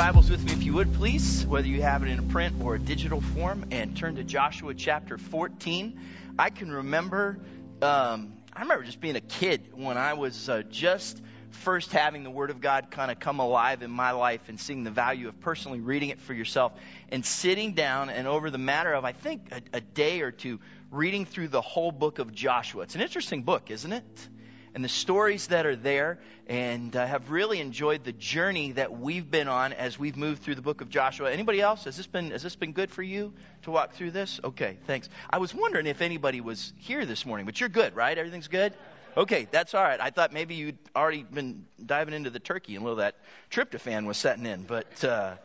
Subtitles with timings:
[0.00, 2.74] Bibles with me, if you would, please, whether you have it in a print or
[2.74, 6.00] a digital form, and turn to Joshua chapter 14.
[6.38, 7.38] I can remember,
[7.82, 11.20] um, I remember just being a kid when I was uh, just
[11.50, 14.84] first having the Word of God kind of come alive in my life and seeing
[14.84, 16.72] the value of personally reading it for yourself
[17.10, 20.60] and sitting down and over the matter of, I think, a, a day or two,
[20.90, 22.84] reading through the whole book of Joshua.
[22.84, 24.28] It's an interesting book, isn't it?
[24.74, 29.30] And the stories that are there, and uh, have really enjoyed the journey that we've
[29.30, 31.30] been on as we've moved through the book of Joshua.
[31.30, 31.84] Anybody else?
[31.84, 34.40] Has this been has this been good for you to walk through this?
[34.42, 35.08] Okay, thanks.
[35.28, 38.16] I was wondering if anybody was here this morning, but you're good, right?
[38.16, 38.72] Everything's good.
[39.16, 40.00] Okay, that's all right.
[40.00, 43.16] I thought maybe you'd already been diving into the turkey and a little that
[43.50, 45.04] tryptophan was setting in, but.
[45.04, 45.36] Uh,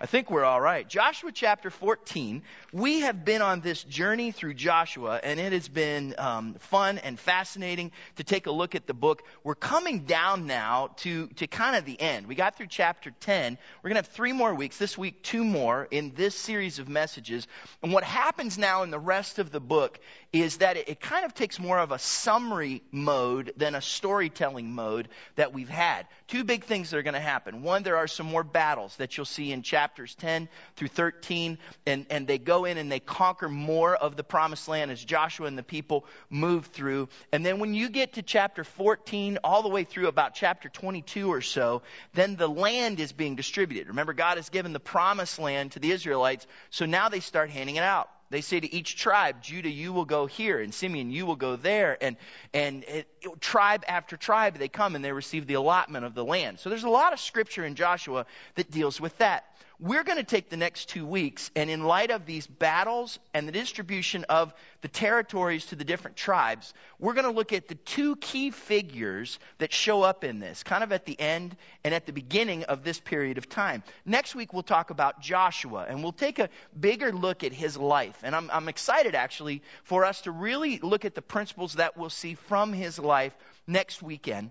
[0.00, 0.88] I think we're all right.
[0.88, 2.42] Joshua chapter 14.
[2.72, 7.18] We have been on this journey through Joshua, and it has been um, fun and
[7.18, 9.22] fascinating to take a look at the book.
[9.44, 12.26] We're coming down now to, to kind of the end.
[12.26, 13.56] We got through chapter 10.
[13.82, 14.78] We're going to have three more weeks.
[14.78, 17.46] This week, two more in this series of messages.
[17.82, 20.00] And what happens now in the rest of the book
[20.32, 24.72] is that it, it kind of takes more of a summary mode than a storytelling
[24.72, 26.06] mode that we've had.
[26.26, 27.62] Two big things that are going to happen.
[27.62, 32.06] One, there are some more battles that you'll see in chapters 10 through 13, and,
[32.08, 35.58] and they go in and they conquer more of the promised land as Joshua and
[35.58, 37.10] the people move through.
[37.30, 41.30] And then when you get to chapter 14, all the way through about chapter 22
[41.30, 41.82] or so,
[42.14, 43.88] then the land is being distributed.
[43.88, 47.76] Remember, God has given the promised land to the Israelites, so now they start handing
[47.76, 51.24] it out they say to each tribe, Judah, you will go here, and Simeon, you
[51.24, 51.96] will go there.
[52.00, 52.16] And,
[52.52, 56.24] and it, it, tribe after tribe, they come and they receive the allotment of the
[56.24, 56.58] land.
[56.58, 59.44] So there's a lot of scripture in Joshua that deals with that
[59.84, 63.46] we're going to take the next two weeks, and in light of these battles and
[63.46, 67.74] the distribution of the territories to the different tribes, we're going to look at the
[67.74, 71.54] two key figures that show up in this, kind of at the end
[71.84, 73.82] and at the beginning of this period of time.
[74.06, 76.48] Next week, we'll talk about Joshua, and we'll take a
[76.80, 78.18] bigger look at his life.
[78.22, 82.08] And I'm, I'm excited, actually, for us to really look at the principles that we'll
[82.08, 83.36] see from his life
[83.66, 84.50] next weekend.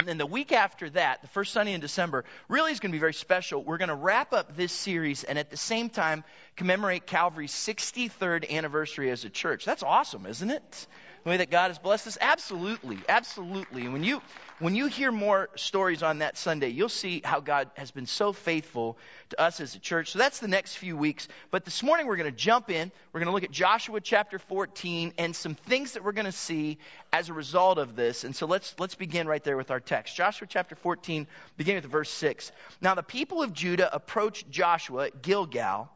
[0.00, 2.94] And then the week after that, the first Sunday in December, really is going to
[2.94, 3.64] be very special.
[3.64, 6.22] We're going to wrap up this series and at the same time
[6.54, 9.64] commemorate Calvary's 63rd anniversary as a church.
[9.64, 10.86] That's awesome, isn't it?
[11.28, 12.16] The way that God has blessed us?
[12.22, 13.82] Absolutely, absolutely.
[13.82, 14.22] And when you,
[14.60, 18.32] when you hear more stories on that Sunday, you'll see how God has been so
[18.32, 18.96] faithful
[19.28, 20.12] to us as a church.
[20.12, 21.28] So that's the next few weeks.
[21.50, 22.90] But this morning we're going to jump in.
[23.12, 26.32] We're going to look at Joshua chapter 14 and some things that we're going to
[26.32, 26.78] see
[27.12, 28.24] as a result of this.
[28.24, 30.16] And so let's, let's begin right there with our text.
[30.16, 31.26] Joshua chapter 14,
[31.58, 32.52] beginning with verse 6.
[32.80, 35.90] Now the people of Judah approached Joshua at Gilgal,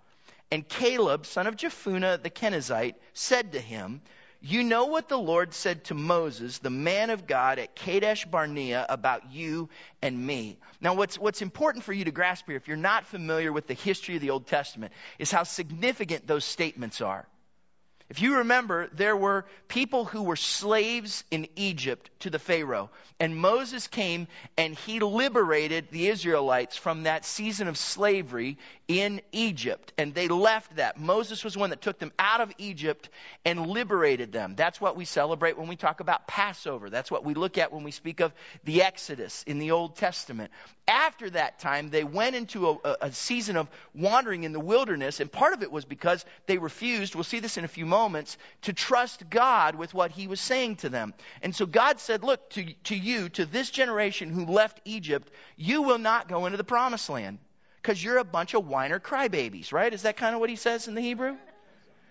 [0.50, 4.02] and Caleb, son of Jephunneh the Kenizzite, said to him,
[4.42, 8.84] you know what the Lord said to Moses, the man of God at Kadesh Barnea,
[8.88, 9.68] about you
[10.02, 10.58] and me.
[10.80, 13.74] Now, what's, what's important for you to grasp here, if you're not familiar with the
[13.74, 17.26] history of the Old Testament, is how significant those statements are.
[18.12, 22.90] If you remember, there were people who were slaves in Egypt to the Pharaoh.
[23.18, 24.26] And Moses came
[24.58, 29.94] and he liberated the Israelites from that season of slavery in Egypt.
[29.96, 31.00] And they left that.
[31.00, 33.08] Moses was one that took them out of Egypt
[33.46, 34.56] and liberated them.
[34.56, 36.90] That's what we celebrate when we talk about Passover.
[36.90, 38.34] That's what we look at when we speak of
[38.64, 40.50] the Exodus in the Old Testament.
[40.86, 45.20] After that time, they went into a, a season of wandering in the wilderness.
[45.20, 48.01] And part of it was because they refused, we'll see this in a few moments
[48.02, 51.14] moments to trust God with what he was saying to them.
[51.40, 55.82] And so God said, Look, to, to you, to this generation who left Egypt, you
[55.82, 57.38] will not go into the promised land
[57.80, 59.92] because you're a bunch of whiner crybabies, right?
[59.92, 61.36] Is that kind of what he says in the Hebrew?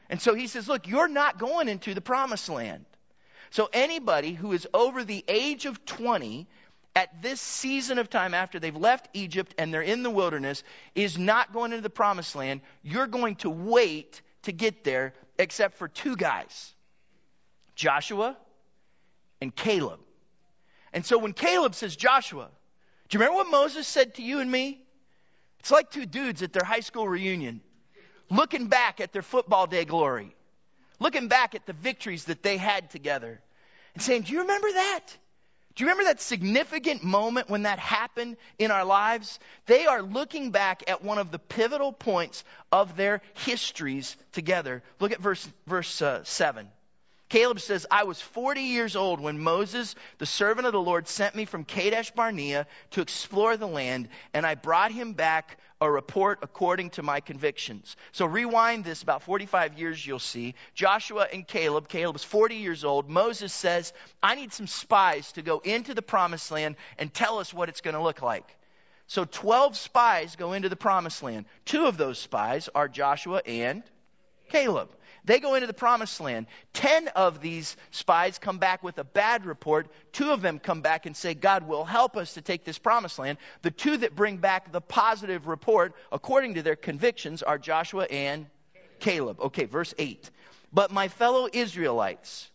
[0.09, 2.85] And so he says, Look, you're not going into the promised land.
[3.49, 6.47] So anybody who is over the age of 20
[6.95, 10.63] at this season of time after they've left Egypt and they're in the wilderness
[10.95, 12.61] is not going into the promised land.
[12.81, 16.73] You're going to wait to get there except for two guys
[17.75, 18.37] Joshua
[19.39, 19.99] and Caleb.
[20.93, 22.49] And so when Caleb says, Joshua,
[23.09, 24.81] do you remember what Moses said to you and me?
[25.59, 27.61] It's like two dudes at their high school reunion,
[28.29, 30.35] looking back at their football day glory,
[30.99, 33.41] looking back at the victories that they had together,
[33.93, 35.05] and saying, Do you remember that?
[35.75, 39.39] Do you remember that significant moment when that happened in our lives?
[39.67, 44.83] They are looking back at one of the pivotal points of their histories together.
[44.99, 46.67] Look at verse, verse uh, 7.
[47.29, 51.33] Caleb says, I was 40 years old when Moses, the servant of the Lord, sent
[51.33, 56.39] me from Kadesh Barnea to explore the land, and I brought him back a report
[56.43, 57.97] according to my convictions.
[58.11, 60.53] So rewind this about 45 years, you'll see.
[60.75, 63.09] Joshua and Caleb, Caleb is 40 years old.
[63.09, 63.91] Moses says,
[64.21, 67.81] I need some spies to go into the promised land and tell us what it's
[67.81, 68.45] going to look like.
[69.07, 71.45] So 12 spies go into the promised land.
[71.65, 73.83] Two of those spies are Joshua and
[74.49, 74.89] Caleb.
[75.23, 76.47] They go into the promised land.
[76.73, 79.87] Ten of these spies come back with a bad report.
[80.11, 83.19] Two of them come back and say, God will help us to take this promised
[83.19, 83.37] land.
[83.61, 88.47] The two that bring back the positive report, according to their convictions, are Joshua and
[88.99, 89.39] Caleb.
[89.41, 90.29] Okay, verse 8.
[90.73, 92.49] But my fellow Israelites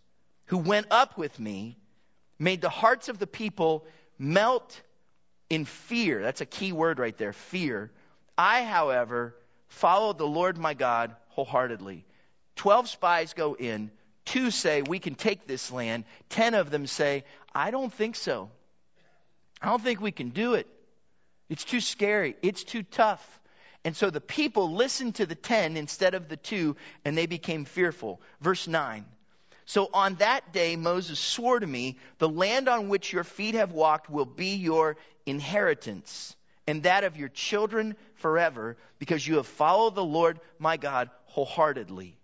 [0.47, 1.77] who went up with me
[2.39, 3.85] made the hearts of the people
[4.19, 4.81] melt
[5.51, 6.23] in fear.
[6.23, 7.91] That's a key word right there fear.
[8.39, 9.37] I, however,
[9.69, 12.06] followed the Lord my God wholeheartedly.
[12.57, 13.91] Twelve spies go in.
[14.25, 16.05] Two say, We can take this land.
[16.29, 17.25] Ten of them say,
[17.55, 18.51] I don't think so.
[19.63, 20.67] I don't think we can do it.
[21.49, 22.37] It's too scary.
[22.43, 23.25] It's too tough.
[23.85, 27.65] And so the people listened to the ten instead of the two, and they became
[27.65, 28.21] fearful.
[28.41, 29.05] Verse 9.
[29.65, 33.73] So on that day, Moses swore to me, The land on which your feet have
[33.73, 36.35] walked will be your inheritance,
[36.67, 42.17] and that of your children forever, because you have followed the Lord my God wholeheartedly.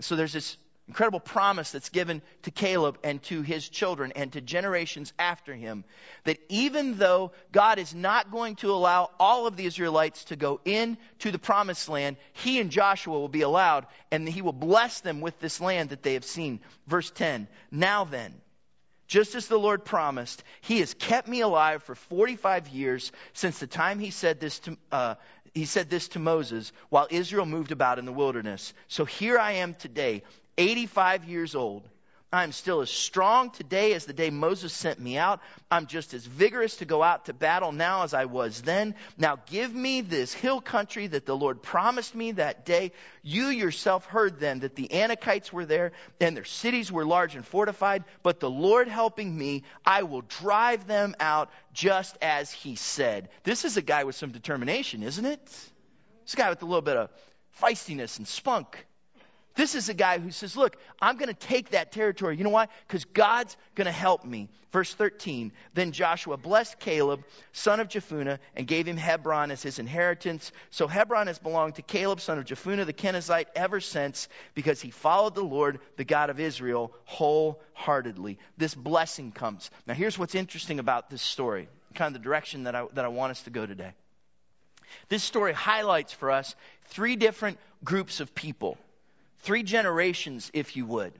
[0.00, 0.56] So there's this
[0.88, 5.84] incredible promise that's given to Caleb and to his children and to generations after him
[6.24, 10.60] that even though God is not going to allow all of the Israelites to go
[10.64, 15.20] into the promised land, he and Joshua will be allowed and he will bless them
[15.20, 16.60] with this land that they have seen.
[16.86, 18.34] Verse 10 Now then,
[19.06, 23.66] just as the Lord promised, He has kept me alive for 45 years since the
[23.66, 25.14] time He said this to, uh,
[25.54, 28.72] he said this to Moses while Israel moved about in the wilderness.
[28.88, 30.22] So here I am today,
[30.56, 31.88] 85 years old.
[32.34, 35.40] I am still as strong today as the day Moses sent me out.
[35.70, 38.94] I'm just as vigorous to go out to battle now as I was then.
[39.18, 42.92] Now give me this hill country that the Lord promised me that day.
[43.22, 45.92] You yourself heard then that the Anakites were there
[46.22, 50.86] and their cities were large and fortified, but the Lord helping me, I will drive
[50.86, 53.28] them out just as he said.
[53.44, 55.44] This is a guy with some determination, isn't it?
[56.24, 57.10] This guy with a little bit of
[57.60, 58.86] feistiness and spunk.
[59.54, 62.36] This is a guy who says, Look, I'm going to take that territory.
[62.36, 62.68] You know why?
[62.86, 64.48] Because God's going to help me.
[64.72, 67.22] Verse 13 Then Joshua blessed Caleb,
[67.52, 70.52] son of Jephunneh, and gave him Hebron as his inheritance.
[70.70, 74.90] So Hebron has belonged to Caleb, son of Jephunneh, the Kenizzite, ever since, because he
[74.90, 78.38] followed the Lord, the God of Israel, wholeheartedly.
[78.56, 79.70] This blessing comes.
[79.86, 83.08] Now, here's what's interesting about this story, kind of the direction that I, that I
[83.08, 83.92] want us to go today.
[85.08, 86.54] This story highlights for us
[86.86, 88.78] three different groups of people
[89.42, 91.12] three generations, if you would.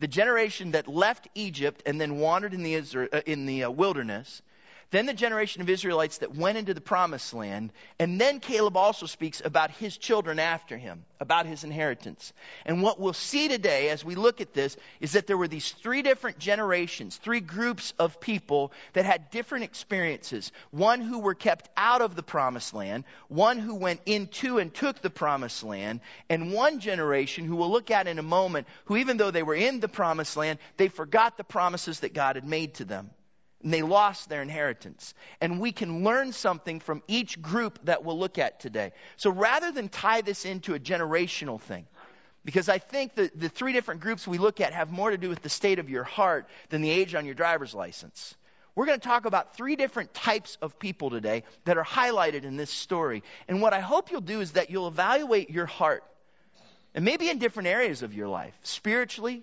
[0.00, 3.70] The generation that left Egypt and then wandered in the, Israel, uh, in the uh,
[3.70, 4.42] wilderness,
[4.90, 7.72] then the generation of Israelites that went into the promised land.
[7.98, 12.32] And then Caleb also speaks about his children after him, about his inheritance.
[12.64, 15.70] And what we'll see today as we look at this is that there were these
[15.72, 20.52] three different generations, three groups of people that had different experiences.
[20.70, 25.02] One who were kept out of the promised land, one who went into and took
[25.02, 26.00] the promised land,
[26.30, 29.54] and one generation who we'll look at in a moment, who even though they were
[29.54, 33.10] in the promised land, they forgot the promises that God had made to them
[33.62, 35.14] and they lost their inheritance.
[35.40, 38.92] And we can learn something from each group that we'll look at today.
[39.16, 41.86] So rather than tie this into a generational thing,
[42.44, 45.28] because I think that the three different groups we look at have more to do
[45.28, 48.34] with the state of your heart than the age on your driver's license.
[48.74, 52.56] We're going to talk about three different types of people today that are highlighted in
[52.56, 53.24] this story.
[53.48, 56.04] And what I hope you'll do is that you'll evaluate your heart.
[56.94, 59.42] And maybe in different areas of your life, spiritually,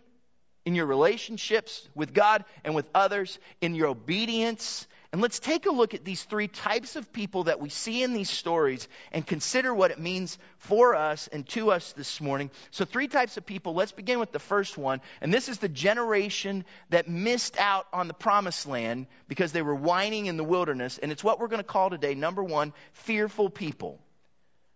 [0.66, 4.88] in your relationships with God and with others, in your obedience.
[5.12, 8.12] And let's take a look at these three types of people that we see in
[8.12, 12.52] these stories and consider what it means for us and to us this morning.
[12.72, 13.74] So, three types of people.
[13.76, 15.00] Let's begin with the first one.
[15.22, 19.76] And this is the generation that missed out on the promised land because they were
[19.76, 20.98] whining in the wilderness.
[20.98, 24.00] And it's what we're going to call today, number one, fearful people.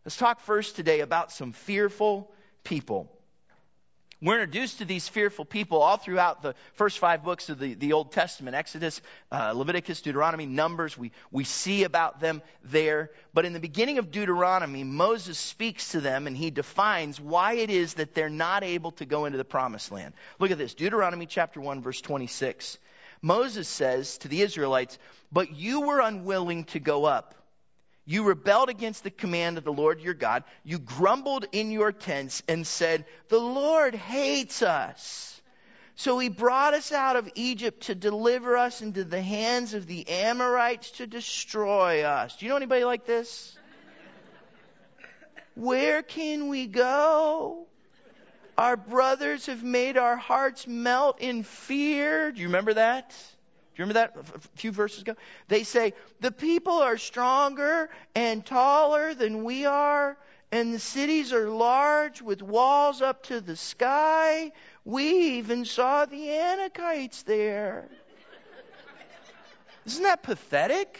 [0.05, 2.31] Let's talk first today about some fearful
[2.63, 3.12] people.
[4.21, 7.93] We're introduced to these fearful people all throughout the first five books of the, the
[7.93, 10.97] Old Testament Exodus, uh, Leviticus, Deuteronomy, Numbers.
[10.97, 13.11] We, we see about them there.
[13.33, 17.69] But in the beginning of Deuteronomy, Moses speaks to them and he defines why it
[17.69, 20.13] is that they're not able to go into the promised land.
[20.38, 22.77] Look at this Deuteronomy chapter 1, verse 26.
[23.21, 24.99] Moses says to the Israelites,
[25.31, 27.35] But you were unwilling to go up
[28.09, 30.43] you rebelled against the command of the Lord your God.
[30.63, 35.39] You grumbled in your tents and said, The Lord hates us.
[35.93, 40.09] So he brought us out of Egypt to deliver us into the hands of the
[40.09, 42.35] Amorites to destroy us.
[42.35, 43.55] Do you know anybody like this?
[45.53, 47.67] Where can we go?
[48.57, 52.31] Our brothers have made our hearts melt in fear.
[52.31, 53.13] Do you remember that?
[53.79, 55.15] You remember that a few verses ago?
[55.48, 60.17] They say, the people are stronger and taller than we are,
[60.51, 64.51] and the cities are large with walls up to the sky.
[64.83, 67.88] We even saw the Anakites there.
[69.86, 71.00] Isn't that pathetic?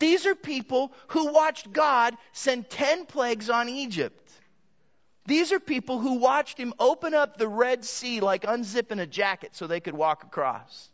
[0.00, 4.27] These are people who watched God send 10 plagues on Egypt.
[5.28, 9.50] These are people who watched him open up the Red Sea like unzipping a jacket
[9.54, 10.88] so they could walk across.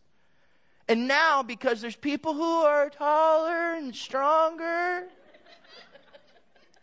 [0.89, 5.05] And now, because there's people who are taller and stronger,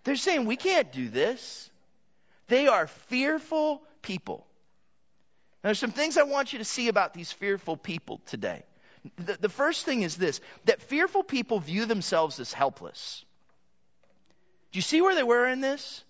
[0.05, 1.70] they're saying, we can't do this.
[2.48, 4.48] They are fearful people.
[5.62, 8.63] Now, there's some things I want you to see about these fearful people today.
[9.17, 13.25] The, the first thing is this that fearful people view themselves as helpless.
[14.72, 16.05] Do you see where they were in this?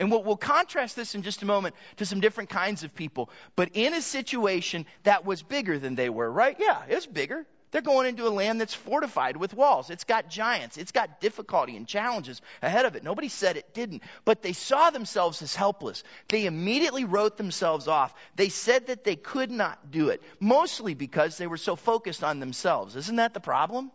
[0.00, 3.30] And we'll, we'll, contrast this in just a moment to some different kinds of people,
[3.56, 6.56] but in a situation that was bigger than they were, right?
[6.58, 7.44] Yeah, it's bigger.
[7.70, 9.90] They're going into a land that's fortified with walls.
[9.90, 10.78] It's got giants.
[10.78, 13.04] It's got difficulty and challenges ahead of it.
[13.04, 14.02] Nobody said it didn't.
[14.24, 16.02] But they saw themselves as helpless.
[16.28, 18.14] They immediately wrote themselves off.
[18.36, 22.40] They said that they could not do it, mostly because they were so focused on
[22.40, 22.96] themselves.
[22.96, 23.90] Isn't that the problem?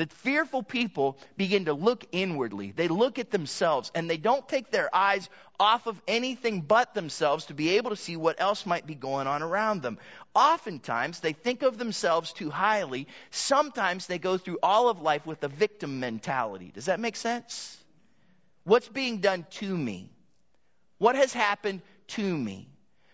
[0.00, 2.72] That fearful people begin to look inwardly.
[2.72, 5.28] They look at themselves and they don't take their eyes
[5.58, 9.26] off of anything but themselves to be able to see what else might be going
[9.26, 9.98] on around them.
[10.34, 13.08] Oftentimes, they think of themselves too highly.
[13.30, 16.70] Sometimes they go through all of life with a victim mentality.
[16.72, 17.76] Does that make sense?
[18.64, 20.08] What's being done to me?
[20.96, 21.82] What has happened
[22.16, 22.70] to me?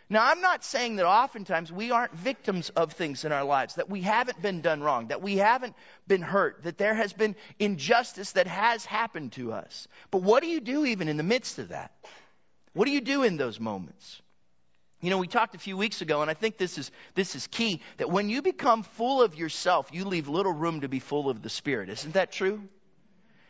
[0.09, 3.91] Now, I'm not saying that oftentimes we aren't victims of things in our lives, that
[3.91, 5.75] we haven't been done wrong, that we haven't
[6.07, 9.89] been hurt, that there has been injustice that has happened to us.
[10.13, 11.93] But what do you do even in the midst of that?
[12.73, 14.23] What do you do in those moments?
[15.01, 17.49] You know, we talked a few weeks ago, and I think this is, this is
[17.49, 21.29] key, that when you become full of yourself, you leave little room to be full
[21.29, 21.89] of the Spirit.
[21.91, 22.63] Isn't that true?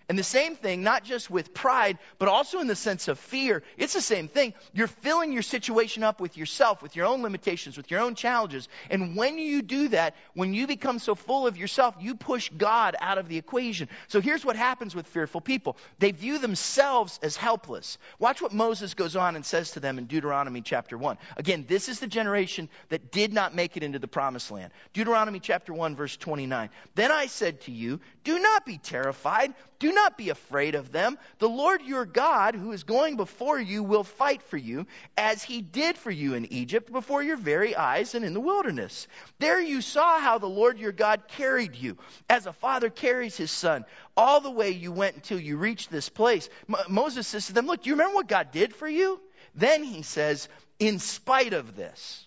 [0.09, 3.65] And the same thing, not just with pride, but also in the sense of fear.
[3.77, 4.55] It's the same thing.
[4.73, 8.69] You're filling your situation up with yourself, with your own limitations, with your own challenges.
[8.89, 12.95] And when you do that, when you become so full of yourself, you push God
[13.01, 13.89] out of the equation.
[14.07, 15.77] So here's what happens with fearful people.
[15.99, 17.99] They view themselves as helpless.
[18.21, 21.19] Watch what Moses goes on and says to them in Deuteronomy chapter 1.
[21.37, 24.73] Again, this is the generation that did not make it into the promised land.
[24.93, 26.71] Deuteronomy chapter 1 verse 29.
[26.95, 29.53] Then I said to you, do not be terrified.
[29.79, 31.19] Do not be afraid of them.
[31.39, 34.87] The Lord your God, who is going before you, will fight for you,
[35.17, 39.09] as he did for you in Egypt, before your very eyes and in the wilderness.
[39.41, 41.99] There you saw how the Lord your God carried you,
[42.31, 43.85] as a father carries his son,
[44.17, 46.49] all the way you went until you reached this place.
[46.89, 49.21] Moses says to them, Look, you remember what God did for you?
[49.57, 50.49] Then he says,
[50.79, 52.25] In spite of this,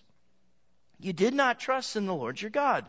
[0.98, 2.84] you did not trust in the Lord your God,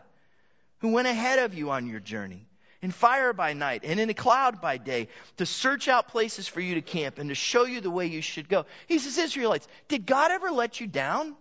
[0.80, 2.46] who went ahead of you on your journey
[2.82, 6.60] in fire by night and in a cloud by day to search out places for
[6.60, 8.66] you to camp and to show you the way you should go.
[8.88, 11.36] He says, Israelites, did God ever let you down?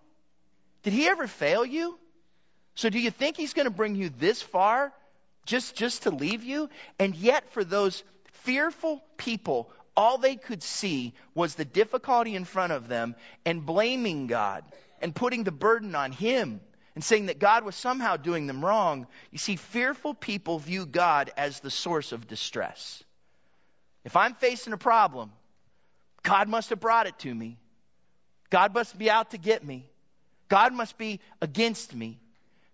[0.83, 1.98] Did he ever fail you?
[2.75, 4.93] So do you think he's going to bring you this far
[5.45, 6.69] just, just to leave you?
[7.00, 8.03] And yet for those
[8.43, 14.27] fearful people, all they could see was the difficulty in front of them and blaming
[14.27, 14.63] God
[15.01, 16.62] and putting the burden on him
[16.95, 21.31] and saying that God was somehow doing them wrong, you see, fearful people view God
[21.38, 23.03] as the source of distress.
[24.03, 25.31] If I'm facing a problem,
[26.24, 27.57] God must have brought it to me.
[28.50, 29.86] God must be out to get me.
[30.50, 32.19] God must be against me.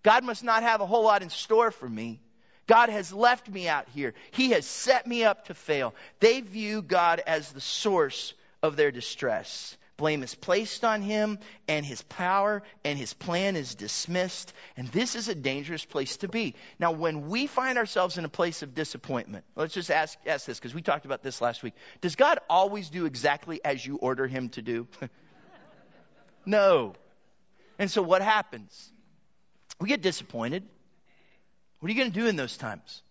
[0.02, 2.20] God must not have a whole lot in store for me.
[2.66, 4.14] God has left me out here.
[4.32, 5.94] He has set me up to fail.
[6.20, 9.76] They view God as the source of their distress.
[9.98, 14.52] Blame is placed on him, and his power and his plan is dismissed.
[14.76, 16.54] And this is a dangerous place to be.
[16.78, 20.56] Now, when we find ourselves in a place of disappointment, let's just ask, ask this,
[20.56, 21.74] because we talked about this last week.
[22.00, 24.86] Does God always do exactly as you order him to do?
[26.46, 26.94] no.
[27.76, 28.92] And so what happens?
[29.80, 30.62] We get disappointed.
[31.80, 33.02] What are you going to do in those times?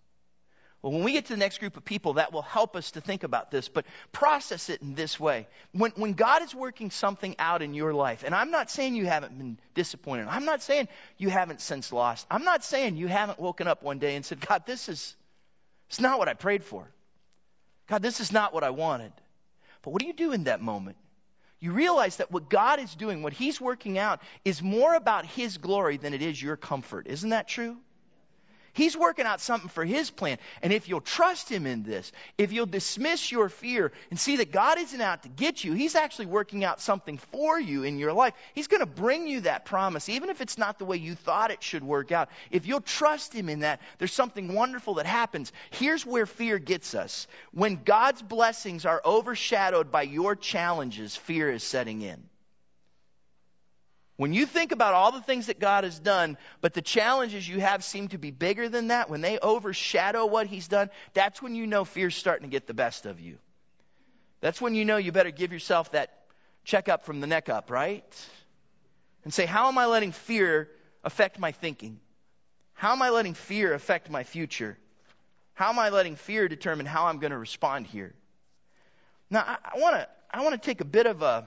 [0.87, 3.01] Well, when we get to the next group of people, that will help us to
[3.01, 5.49] think about this, but process it in this way.
[5.73, 9.05] When, when God is working something out in your life, and I'm not saying you
[9.05, 13.37] haven't been disappointed, I'm not saying you haven't since lost, I'm not saying you haven't
[13.37, 15.13] woken up one day and said, God, this is,
[15.89, 16.87] it's not what I prayed for.
[17.87, 19.11] God, this is not what I wanted.
[19.81, 20.95] But what do you do in that moment?
[21.59, 25.57] You realize that what God is doing, what He's working out, is more about His
[25.57, 27.07] glory than it is your comfort.
[27.07, 27.75] Isn't that true?
[28.77, 30.37] He's working out something for His plan.
[30.61, 34.51] And if you'll trust Him in this, if you'll dismiss your fear and see that
[34.51, 38.13] God isn't out to get you, He's actually working out something for you in your
[38.13, 38.35] life.
[38.53, 41.49] He's going to bring you that promise, even if it's not the way you thought
[41.49, 42.29] it should work out.
[42.51, 45.51] If you'll trust Him in that, there's something wonderful that happens.
[45.71, 47.25] Here's where fear gets us.
[47.53, 52.21] When God's blessings are overshadowed by your challenges, fear is setting in.
[54.17, 57.59] When you think about all the things that God has done, but the challenges you
[57.59, 61.53] have seem to be bigger than that, when they overshadow what He's done, that's when
[61.53, 63.37] you know fear's starting to get the best of you.
[64.41, 66.25] That's when you know you better give yourself that
[66.63, 68.03] checkup from the neck up, right?
[69.23, 70.69] And say, how am I letting fear
[71.03, 71.99] affect my thinking?
[72.73, 74.77] How am I letting fear affect my future?
[75.53, 78.13] How am I letting fear determine how I'm going to respond here?
[79.29, 81.45] Now, I, I want to I want to take a bit of a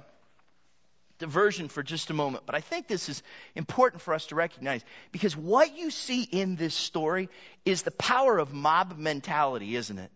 [1.21, 3.23] diversion for just a moment, but I think this is
[3.55, 7.29] important for us to recognize because what you see in this story
[7.65, 10.11] is the power of mob mentality, isn't it?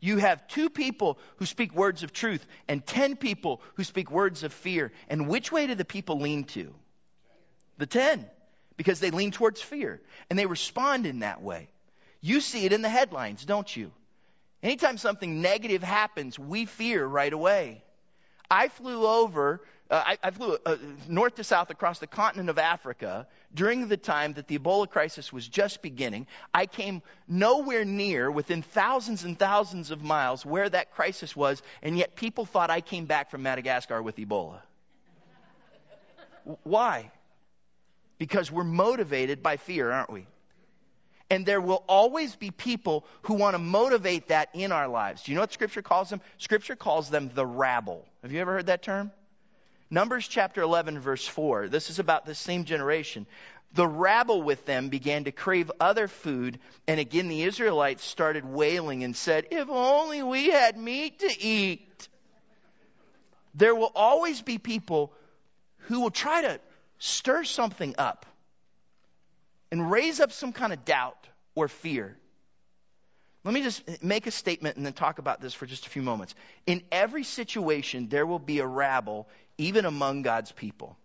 [0.00, 4.42] You have two people who speak words of truth and ten people who speak words
[4.42, 4.90] of fear.
[5.08, 6.74] And which way do the people lean to?
[7.78, 8.26] The ten.
[8.76, 10.00] Because they lean towards fear.
[10.28, 11.68] And they respond in that way.
[12.20, 13.92] You see it in the headlines, don't you?
[14.60, 17.84] Anytime something negative happens, we fear right away.
[18.50, 19.60] I flew over
[19.92, 23.98] uh, I, I, flew uh, north to south across the continent of Africa during the
[23.98, 26.26] time that the Ebola crisis was just beginning.
[26.54, 31.98] I came nowhere near, within thousands and thousands of miles, where that crisis was, and
[31.98, 34.60] yet people thought I came back from Madagascar with Ebola.
[36.62, 37.10] Why?
[38.16, 40.26] Because we're motivated by fear, aren't we?
[41.28, 45.24] And there will always be people who want to motivate that in our lives.
[45.24, 46.22] Do you know what Scripture calls them?
[46.38, 48.06] Scripture calls them the rabble.
[48.22, 49.12] Have you ever heard that term?
[49.92, 51.68] Numbers chapter 11, verse 4.
[51.68, 53.26] This is about the same generation.
[53.74, 56.58] The rabble with them began to crave other food,
[56.88, 62.08] and again the Israelites started wailing and said, If only we had meat to eat.
[63.54, 65.12] There will always be people
[65.88, 66.58] who will try to
[66.98, 68.24] stir something up
[69.70, 72.16] and raise up some kind of doubt or fear.
[73.44, 76.02] Let me just make a statement and then talk about this for just a few
[76.02, 76.34] moments.
[76.66, 79.28] In every situation, there will be a rabble
[79.62, 80.96] even among God's people.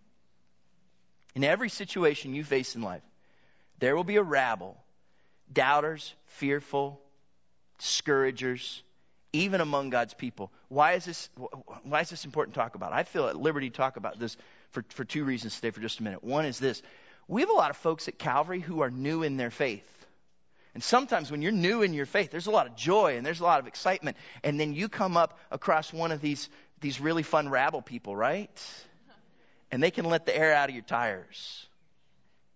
[1.36, 3.04] In every situation you face in life,
[3.80, 4.76] there will be a rabble,
[5.52, 7.00] doubters, fearful,
[7.78, 8.82] discouragers,
[9.34, 10.52] even among God's people.
[10.70, 11.30] Why is this,
[11.84, 12.94] why is this important to talk about?
[12.94, 14.36] I feel at liberty to talk about this
[14.72, 16.24] for, for two reasons today for just a minute.
[16.24, 16.82] One is this.
[17.28, 19.86] We have a lot of folks at Calvary who are new in their faith.
[20.74, 23.40] And sometimes when you're new in your faith, there's a lot of joy and there's
[23.40, 24.18] a lot of excitement.
[24.44, 26.50] And then you come up across one of these
[26.82, 28.86] these really fun rabble people, right?
[29.72, 31.68] And they can let the air out of your tires.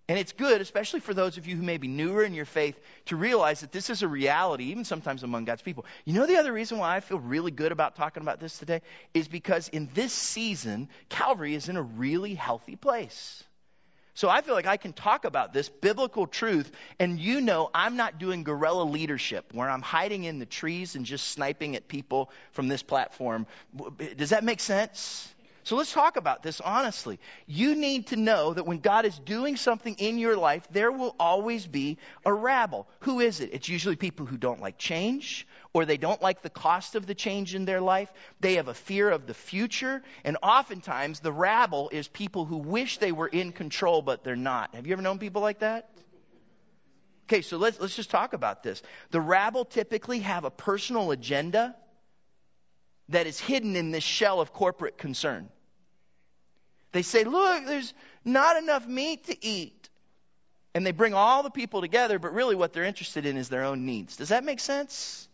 [0.07, 2.77] And it's good, especially for those of you who may be newer in your faith,
[3.05, 5.85] to realize that this is a reality, even sometimes among God's people.
[6.03, 8.81] You know, the other reason why I feel really good about talking about this today
[9.13, 13.43] is because in this season, Calvary is in a really healthy place.
[14.13, 16.69] So I feel like I can talk about this biblical truth,
[16.99, 21.05] and you know I'm not doing guerrilla leadership where I'm hiding in the trees and
[21.05, 23.47] just sniping at people from this platform.
[24.17, 25.33] Does that make sense?
[25.63, 27.19] So let's talk about this honestly.
[27.45, 31.15] You need to know that when God is doing something in your life, there will
[31.19, 32.87] always be a rabble.
[33.01, 33.51] Who is it?
[33.53, 37.15] It's usually people who don't like change or they don't like the cost of the
[37.15, 38.11] change in their life.
[38.39, 40.03] They have a fear of the future.
[40.23, 44.75] And oftentimes the rabble is people who wish they were in control, but they're not.
[44.75, 45.89] Have you ever known people like that?
[47.27, 48.81] Okay, so let's, let's just talk about this.
[49.11, 51.75] The rabble typically have a personal agenda
[53.07, 55.47] that is hidden in this shell of corporate concern.
[56.91, 57.93] They say, look, there's
[58.25, 59.89] not enough meat to eat.
[60.73, 63.63] And they bring all the people together, but really what they're interested in is their
[63.63, 64.17] own needs.
[64.17, 65.29] Does that make sense?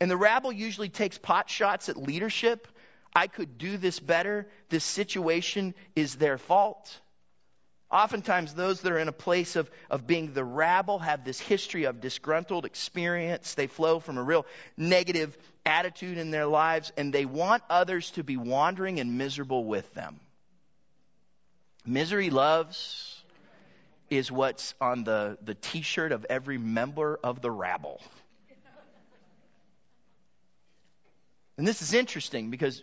[0.00, 2.68] And the rabble usually takes pot shots at leadership.
[3.14, 4.46] I could do this better.
[4.68, 7.00] This situation is their fault.
[7.90, 11.84] Oftentimes, those that are in a place of, of being the rabble have this history
[11.84, 13.54] of disgruntled experience.
[13.54, 14.44] They flow from a real
[14.76, 19.92] negative attitude in their lives, and they want others to be wandering and miserable with
[19.94, 20.18] them.
[21.86, 23.22] Misery loves
[24.10, 28.00] is what's on the, the t shirt of every member of the rabble.
[31.58, 32.82] And this is interesting because,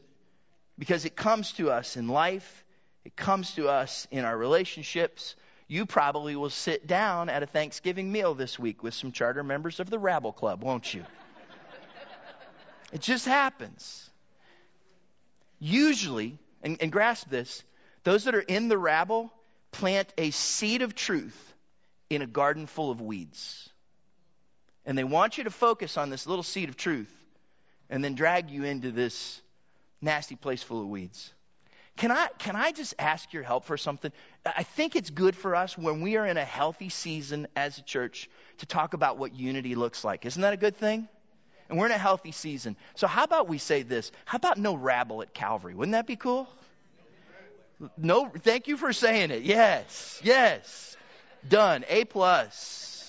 [0.78, 2.64] because it comes to us in life,
[3.06, 5.36] it comes to us in our relationships.
[5.68, 9.80] You probably will sit down at a Thanksgiving meal this week with some charter members
[9.80, 11.06] of the Rabble Club, won't you?
[12.92, 14.10] it just happens.
[15.60, 17.64] Usually, and, and grasp this,
[18.04, 19.32] those that are in the rabble
[19.72, 21.54] plant a seed of truth
[22.10, 23.70] in a garden full of weeds.
[24.86, 27.23] And they want you to focus on this little seed of truth
[27.90, 29.42] and then drag you into this
[30.02, 31.34] nasty place full of weeds.
[31.96, 34.12] Can I, can I just ask your help for something?
[34.46, 37.84] I think it's good for us when we are in a healthy season as a
[37.84, 40.26] church to talk about what unity looks like.
[40.26, 41.08] Isn't that a good thing?
[41.70, 42.76] And we're in a healthy season.
[42.96, 44.12] So how about we say this?
[44.26, 45.76] How about no rabble at Calvary?
[45.76, 46.48] Wouldn't that be cool?
[47.98, 49.44] No, thank you for saying it.
[49.44, 50.98] Yes, yes.
[51.48, 51.86] Done.
[51.90, 53.03] A plus.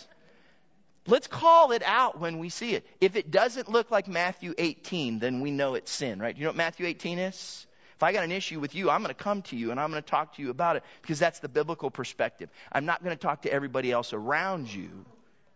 [1.06, 2.86] Let's call it out when we see it.
[3.00, 6.34] If it doesn't look like Matthew 18, then we know it's sin, right?
[6.34, 7.66] You know what Matthew 18 is?
[7.96, 9.90] If I got an issue with you, I'm going to come to you and I'm
[9.90, 12.48] going to talk to you about it because that's the biblical perspective.
[12.72, 15.04] I'm not going to talk to everybody else around you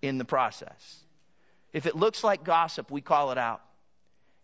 [0.02, 1.02] in the process.
[1.72, 3.62] If it looks like gossip, we call it out.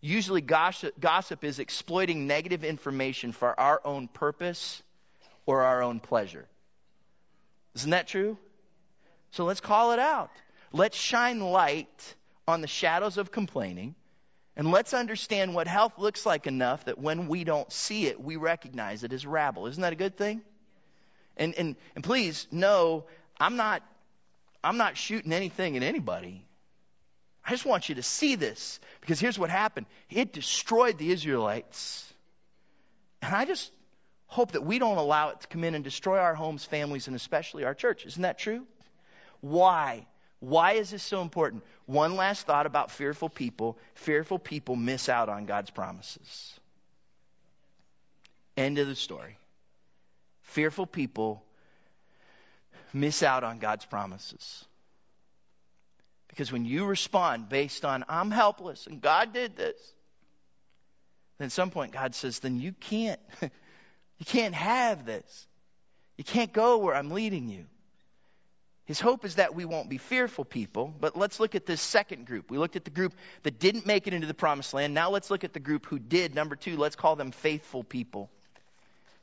[0.01, 4.83] Usually, gossip, gossip is exploiting negative information for our own purpose
[5.45, 6.45] or our own pleasure.
[7.75, 8.37] Isn't that true?
[9.31, 10.31] So let's call it out.
[10.75, 12.15] Let's shine light
[12.49, 13.95] on the shadows of complaining.
[14.57, 18.35] And let's understand what health looks like enough that when we don't see it, we
[18.35, 19.67] recognize it as rabble.
[19.67, 20.41] Isn't that a good thing?
[21.37, 23.05] And, and, and please know,
[23.39, 23.83] I'm not,
[24.65, 26.45] I'm not shooting anything at anybody.
[27.45, 29.85] I just want you to see this because here's what happened.
[30.09, 32.13] It destroyed the Israelites.
[33.21, 33.71] And I just
[34.27, 37.15] hope that we don't allow it to come in and destroy our homes, families, and
[37.15, 38.05] especially our church.
[38.05, 38.67] Isn't that true?
[39.39, 40.05] Why?
[40.45, 41.63] Why is this so important?
[41.87, 43.79] One last thought about fearful people.
[43.95, 46.59] Fearful people miss out on God's promises.
[48.55, 49.39] End of the story.
[50.43, 51.43] Fearful people
[52.93, 54.63] miss out on God's promises.
[56.27, 59.77] Because when you respond based on, I'm helpless and God did this,
[61.39, 65.47] then at some point God says, then you can't, you can't have this.
[66.17, 67.65] You can't go where I'm leading you.
[68.85, 72.27] His hope is that we won't be fearful people, but let's look at this second
[72.27, 72.51] group.
[72.51, 74.93] We looked at the group that didn't make it into the promised land.
[74.93, 76.35] Now let's look at the group who did.
[76.35, 78.29] Number two, let's call them faithful people.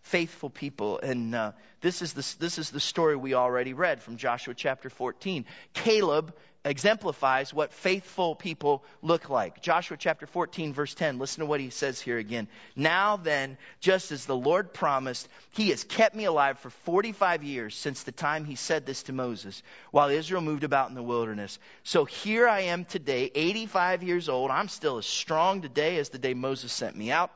[0.02, 0.98] Faithful people.
[0.98, 4.90] And uh, this, is the, this is the story we already read from Joshua chapter
[4.90, 5.46] 14.
[5.74, 6.34] Caleb
[6.64, 9.62] exemplifies what faithful people look like.
[9.62, 11.18] Joshua chapter 14 verse 10.
[11.18, 12.46] Listen to what he says here again.
[12.76, 17.74] Now then, just as the Lord promised, he has kept me alive for 45 years
[17.74, 21.58] since the time he said this to Moses while Israel moved about in the wilderness.
[21.82, 24.50] So here I am today, 85 years old.
[24.50, 27.32] I'm still as strong today as the day Moses sent me out.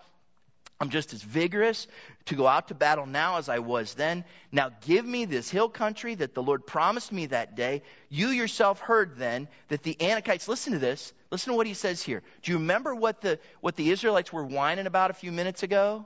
[0.79, 1.87] I'm just as vigorous
[2.27, 4.25] to go out to battle now as I was then.
[4.53, 7.83] Now give me this hill country that the Lord promised me that day.
[8.11, 12.03] You yourself heard then that the Anakites, listen to this, listen to what he says
[12.03, 12.23] here.
[12.43, 16.05] Do you remember what the, what the Israelites were whining about a few minutes ago?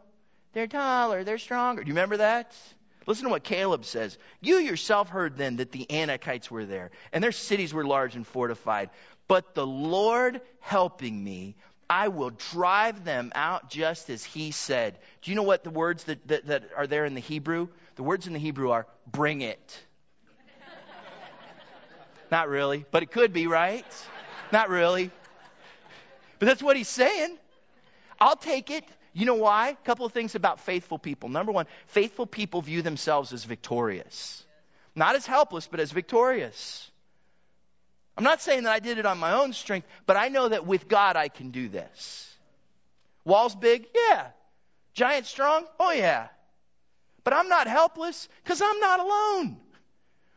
[0.53, 1.83] They're taller, they're stronger.
[1.83, 2.55] Do you remember that?
[3.07, 4.19] Listen to what Caleb says.
[4.41, 8.27] You yourself heard then that the Anakites were there, and their cities were large and
[8.27, 8.91] fortified.
[9.27, 11.57] But the Lord helping me,
[11.91, 14.97] I will drive them out just as he said.
[15.23, 17.67] Do you know what the words that, that, that are there in the Hebrew?
[17.97, 19.83] The words in the Hebrew are, bring it.
[22.31, 23.85] Not really, but it could be, right?
[24.53, 25.11] Not really.
[26.39, 27.37] But that's what he's saying.
[28.21, 28.85] I'll take it.
[29.13, 29.71] You know why?
[29.71, 31.29] A couple of things about faithful people.
[31.29, 34.45] Number one, faithful people view themselves as victorious.
[34.95, 36.90] Not as helpless, but as victorious.
[38.21, 40.67] I'm not saying that I did it on my own strength, but I know that
[40.67, 42.37] with God I can do this.
[43.25, 43.87] Walls big?
[43.95, 44.27] Yeah.
[44.93, 45.65] Giant strong?
[45.79, 46.29] Oh, yeah.
[47.25, 49.57] But I'm not helpless because I'm not alone.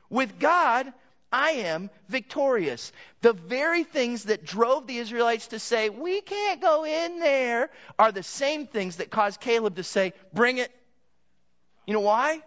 [0.10, 0.93] With God,
[1.30, 2.93] I am victorious.
[3.19, 7.69] The very things that drove the Israelites to say, we can't go in there,
[8.00, 10.72] are the same things that caused Caleb to say, bring it.
[11.86, 12.39] You know why?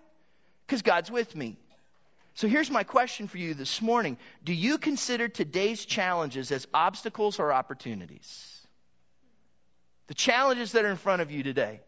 [0.66, 1.58] Because God's with me.
[2.36, 4.18] So here's my question for you this morning.
[4.44, 8.60] Do you consider today's challenges as obstacles or opportunities?
[10.08, 11.80] The challenges that are in front of you today,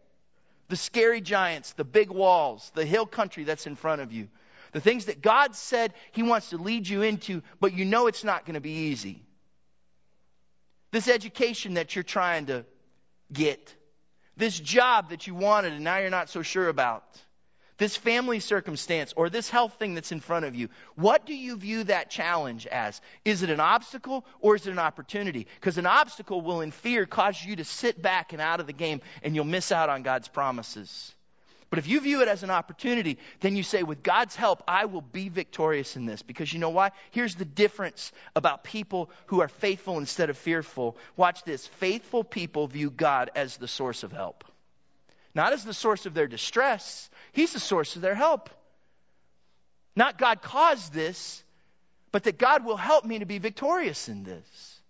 [0.67, 4.27] the scary giants, the big walls, the hill country that's in front of you,
[4.71, 8.23] the things that God said He wants to lead you into, but you know it's
[8.23, 9.21] not going to be easy.
[10.89, 12.65] This education that you're trying to
[13.31, 13.75] get,
[14.35, 17.03] this job that you wanted and now you're not so sure about
[17.79, 21.57] this family circumstance or this health thing that's in front of you, what do you
[21.57, 23.01] view that challenge as?
[23.25, 25.47] Is it an obstacle or is it an opportunity?
[25.55, 28.73] Because an obstacle will, in fear, cause you to sit back and out of the
[28.73, 31.13] game and you'll miss out on God's promises.
[31.69, 34.85] But if you view it as an opportunity, then you say, with God's help, I
[34.85, 36.23] will be victorious in this.
[36.23, 36.91] Because you know why?
[37.11, 40.97] Here's the difference about people who are faithful instead of fearful.
[41.15, 41.67] Watch this.
[41.67, 44.43] Faithful people view God as the source of help.
[45.39, 48.49] Not as the source of their distress, He's the source of their help.
[49.95, 51.41] Not God caused this,
[52.11, 54.81] but that God will help me to be victorious in this.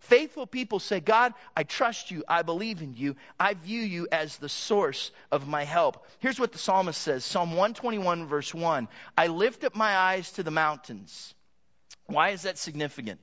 [0.00, 2.24] Faithful people say, God, I trust you.
[2.26, 3.14] I believe in you.
[3.38, 6.04] I view you as the source of my help.
[6.18, 10.42] Here's what the psalmist says Psalm 121, verse 1 I lift up my eyes to
[10.42, 11.32] the mountains.
[12.06, 13.20] Why is that significant?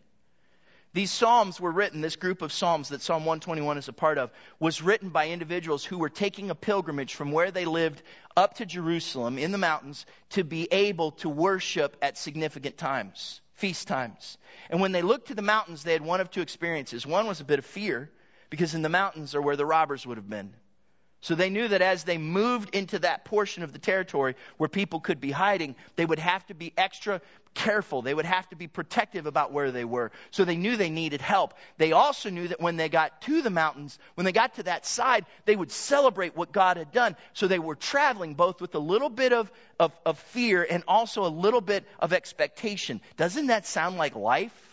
[0.93, 4.31] These Psalms were written, this group of Psalms that Psalm 121 is a part of,
[4.59, 8.01] was written by individuals who were taking a pilgrimage from where they lived
[8.35, 13.87] up to Jerusalem in the mountains to be able to worship at significant times feast
[13.89, 14.37] times.
[14.69, 17.05] And when they looked to the mountains, they had one of two experiences.
[17.05, 18.09] One was a bit of fear,
[18.49, 20.53] because in the mountains are where the robbers would have been.
[21.21, 25.01] So they knew that as they moved into that portion of the territory where people
[25.01, 27.21] could be hiding, they would have to be extra
[27.53, 28.01] careful.
[28.01, 30.11] They would have to be protective about where they were.
[30.31, 31.55] So they knew they needed help.
[31.77, 34.85] They also knew that when they got to the mountains, when they got to that
[34.85, 37.17] side, they would celebrate what God had done.
[37.33, 41.25] So they were traveling both with a little bit of, of, of fear and also
[41.25, 43.01] a little bit of expectation.
[43.17, 44.68] Doesn't that sound like life?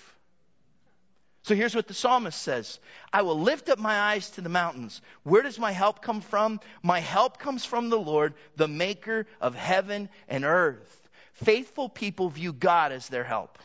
[1.47, 2.81] So here's what the psalmist says
[3.13, 5.01] I will lift up my eyes to the mountains.
[5.23, 6.59] Where does my help come from?
[6.83, 11.09] My help comes from the Lord, the maker of heaven and earth.
[11.35, 13.61] Faithful people view God as their help.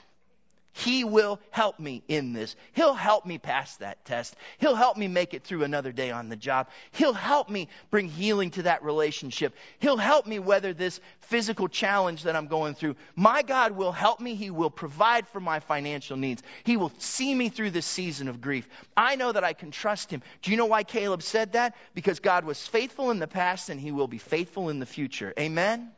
[0.74, 2.56] He will help me in this.
[2.72, 4.36] He'll help me pass that test.
[4.58, 6.70] He'll help me make it through another day on the job.
[6.92, 9.54] He'll help me bring healing to that relationship.
[9.80, 12.96] He'll help me weather this physical challenge that I'm going through.
[13.16, 14.36] My God will help me.
[14.36, 16.42] He will provide for my financial needs.
[16.64, 18.68] He will see me through this season of grief.
[18.96, 20.22] I know that I can trust Him.
[20.42, 21.76] Do you know why Caleb said that?
[21.94, 25.34] Because God was faithful in the past and He will be faithful in the future.
[25.38, 25.80] Amen?
[25.80, 25.92] Amen.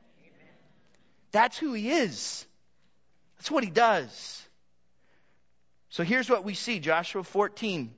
[1.32, 2.44] That's who He is.
[3.38, 4.40] That's what He does.
[5.94, 7.94] So here's what we see Joshua 14,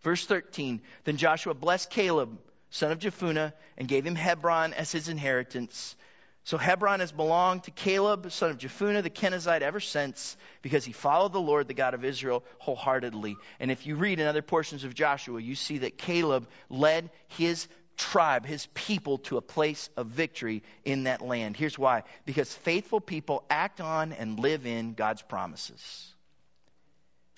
[0.00, 0.82] verse 13.
[1.04, 2.36] Then Joshua blessed Caleb,
[2.70, 5.94] son of Jephunneh, and gave him Hebron as his inheritance.
[6.42, 10.90] So Hebron has belonged to Caleb, son of Jephunneh, the Kenizzite, ever since, because he
[10.90, 13.36] followed the Lord, the God of Israel, wholeheartedly.
[13.60, 17.68] And if you read in other portions of Joshua, you see that Caleb led his
[17.96, 21.56] tribe, his people, to a place of victory in that land.
[21.56, 26.12] Here's why because faithful people act on and live in God's promises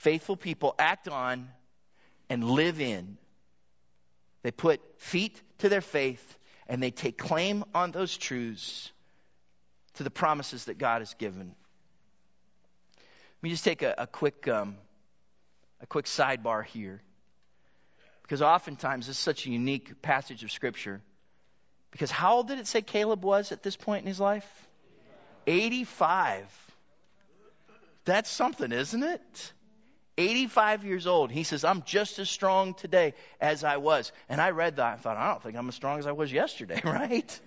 [0.02, 1.48] faithful people act on
[2.28, 3.16] and live in.
[4.42, 6.36] They put feet to their faith
[6.68, 8.90] and they take claim on those truths
[9.94, 11.54] to the promises that God has given.
[12.96, 14.76] Let me just take a, a quick um,
[15.80, 17.00] a quick sidebar here.
[18.22, 21.00] Because oftentimes this is such a unique passage of Scripture.
[21.90, 24.48] Because how old did it say Caleb was at this point in his life?
[25.46, 26.44] 85.
[28.04, 29.52] That's something, isn't it?
[30.18, 31.30] 85 years old.
[31.30, 34.12] He says, I'm just as strong today as I was.
[34.28, 34.94] And I read that.
[34.94, 37.40] I thought, I don't think I'm as strong as I was yesterday, right?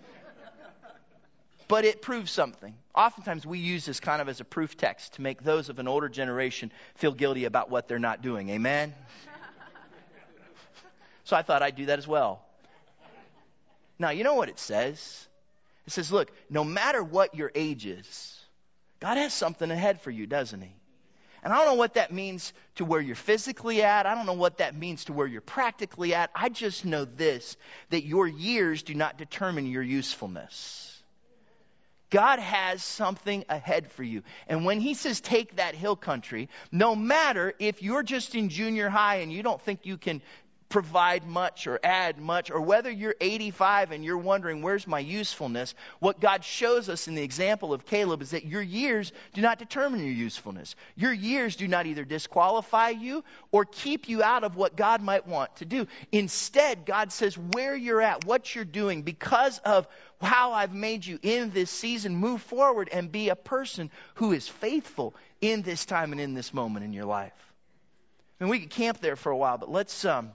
[1.67, 2.75] but it proves something.
[2.93, 5.87] Oftentimes we use this kind of as a proof text to make those of an
[5.87, 8.49] older generation feel guilty about what they're not doing.
[8.49, 8.93] Amen?
[11.23, 12.41] so I thought I'd do that as well.
[13.97, 15.27] Now, you know what it says?
[15.87, 18.39] It says, look, no matter what your age is,
[18.99, 20.73] God has something ahead for you, doesn't He?
[21.45, 24.07] And I don't know what that means to where you're physically at.
[24.07, 26.31] I don't know what that means to where you're practically at.
[26.33, 27.55] I just know this
[27.91, 30.91] that your years do not determine your usefulness.
[32.09, 34.23] God has something ahead for you.
[34.47, 38.89] And when He says take that hill country, no matter if you're just in junior
[38.89, 40.23] high and you don't think you can
[40.75, 45.73] provide much or add much, or whether you're 85 and you're wondering, where's my usefulness?
[45.99, 49.57] What God shows us in the example of Caleb is that your years do not
[49.57, 50.75] determine your usefulness.
[50.97, 55.25] Your years do not either disqualify you or keep you out of what God might
[55.25, 55.87] want to do.
[56.11, 59.87] Instead, God says, where you're at, what you're doing, because of
[60.19, 64.45] how I've made you in this season, move forward and be a person who is
[64.45, 67.31] faithful in this time and in this moment in your life.
[68.41, 70.31] And we could camp there for a while, but let's um,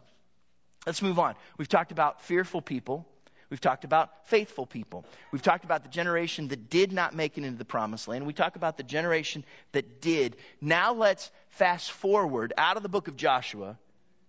[0.86, 1.34] Let's move on.
[1.58, 3.06] We've talked about fearful people.
[3.50, 5.04] We've talked about faithful people.
[5.32, 8.24] We've talked about the generation that did not make it into the promised land.
[8.24, 10.36] We talk about the generation that did.
[10.60, 13.76] Now let's fast forward out of the book of Joshua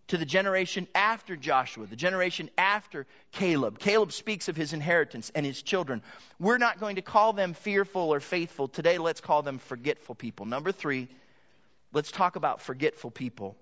[0.07, 3.77] to the generation after Joshua, the generation after Caleb.
[3.77, 6.01] Caleb speaks of his inheritance and his children.
[6.39, 8.67] We're not going to call them fearful or faithful.
[8.67, 10.47] Today, let's call them forgetful people.
[10.47, 11.07] Number three,
[11.93, 13.55] let's talk about forgetful people.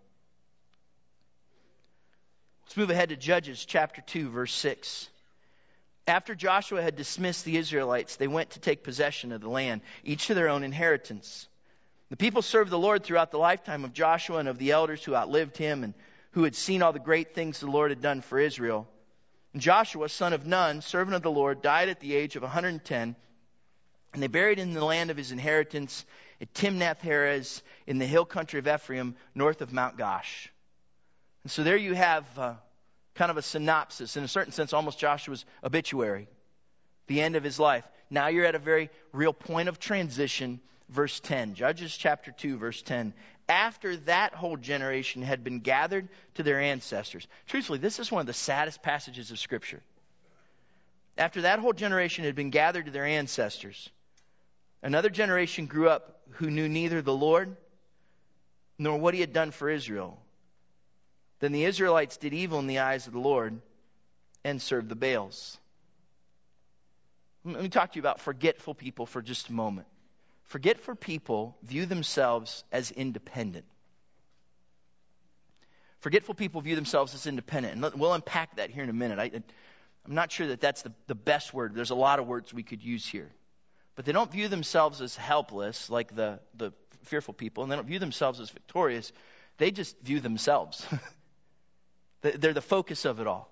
[2.69, 5.09] Let's move ahead to Judges chapter 2, verse 6.
[6.05, 10.27] After Joshua had dismissed the Israelites, they went to take possession of the land, each
[10.27, 11.47] to their own inheritance.
[12.11, 15.15] The people served the Lord throughout the lifetime of Joshua and of the elders who
[15.15, 15.95] outlived him and
[16.33, 18.87] who had seen all the great things the Lord had done for Israel.
[19.53, 23.15] And Joshua, son of Nun, servant of the Lord, died at the age of 110,
[24.13, 26.05] and they buried him in the land of his inheritance
[26.39, 30.49] at Timnath Heres in the hill country of Ephraim, north of Mount Gaash.
[31.49, 32.53] And so there you have uh,
[33.15, 36.27] kind of a synopsis, in a certain sense, almost Joshua's obituary,
[37.07, 37.83] the end of his life.
[38.11, 40.59] Now you're at a very real point of transition.
[40.89, 43.15] Verse 10, Judges chapter 2, verse 10.
[43.47, 47.27] After that whole generation had been gathered to their ancestors.
[47.47, 49.81] Truthfully, this is one of the saddest passages of Scripture.
[51.17, 53.89] After that whole generation had been gathered to their ancestors,
[54.83, 57.57] another generation grew up who knew neither the Lord
[58.77, 60.19] nor what he had done for Israel.
[61.39, 63.59] Then the Israelites did evil in the eyes of the Lord
[64.43, 65.57] and served the Baals.
[67.45, 69.87] Let me talk to you about forgetful people for just a moment.
[70.45, 73.65] Forgetful people view themselves as independent.
[75.99, 77.75] Forgetful people view themselves as independent.
[77.75, 79.19] And we'll unpack that here in a minute.
[79.19, 79.31] I,
[80.05, 81.75] I'm not sure that that's the, the best word.
[81.75, 83.29] There's a lot of words we could use here.
[83.95, 86.71] But they don't view themselves as helpless like the, the
[87.03, 89.11] fearful people, and they don't view themselves as victorious.
[89.57, 90.85] They just view themselves.
[92.21, 93.49] they're the focus of it all.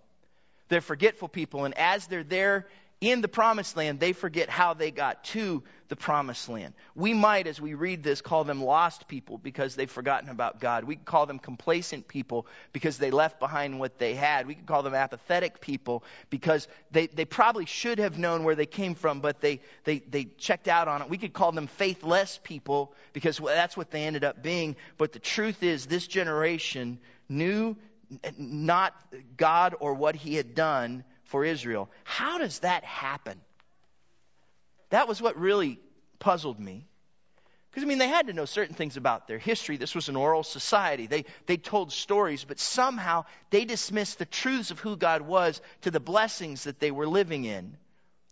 [0.70, 2.68] They're forgetful people, and as they're there
[3.00, 6.74] in the promised land, they forget how they got to the promised land.
[6.96, 10.84] We might, as we read this, call them lost people because they've forgotten about God.
[10.84, 14.48] We could call them complacent people because they left behind what they had.
[14.48, 18.66] We could call them apathetic people because they, they probably should have known where they
[18.66, 21.10] came from, but they, they, they checked out on it.
[21.10, 24.76] We could call them faithless people because that's what they ended up being.
[24.98, 26.98] But the truth is, this generation
[27.30, 27.78] knew
[28.38, 28.94] not
[29.36, 31.90] God or what He had done for Israel.
[32.04, 33.40] How does that happen?
[34.90, 35.80] That was what really
[36.20, 36.88] puzzled me.
[37.70, 39.78] Because, I mean, they had to know certain things about their history.
[39.78, 41.06] This was an oral society.
[41.06, 45.92] They, they told stories, but somehow they dismissed the truths of who God was to
[45.92, 47.78] the blessings that they were living in.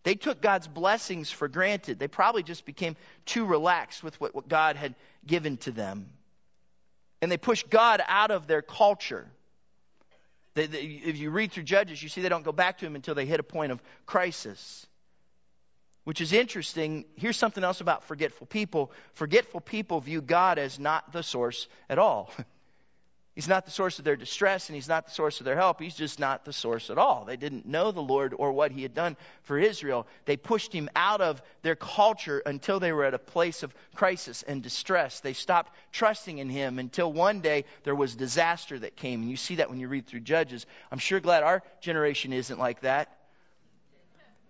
[0.03, 1.99] They took God's blessings for granted.
[1.99, 4.95] They probably just became too relaxed with what, what God had
[5.27, 6.09] given to them.
[7.21, 9.27] And they pushed God out of their culture.
[10.55, 12.95] They, they, if you read through Judges, you see they don't go back to him
[12.95, 14.87] until they hit a point of crisis.
[16.05, 17.05] Which is interesting.
[17.15, 18.91] Here's something else about forgetful people.
[19.13, 22.31] Forgetful people view God as not the source at all.
[23.35, 25.81] He's not the source of their distress and he's not the source of their help.
[25.81, 27.25] He's just not the source at all.
[27.25, 30.07] They didn't know the Lord or what he had done for Israel.
[30.23, 34.41] They pushed him out of their culture until they were at a place of crisis
[34.43, 35.19] and distress.
[35.19, 39.23] They stopped trusting in him until one day there was disaster that came.
[39.23, 40.65] And you see that when you read through Judges.
[40.89, 43.09] I'm sure glad our generation isn't like that.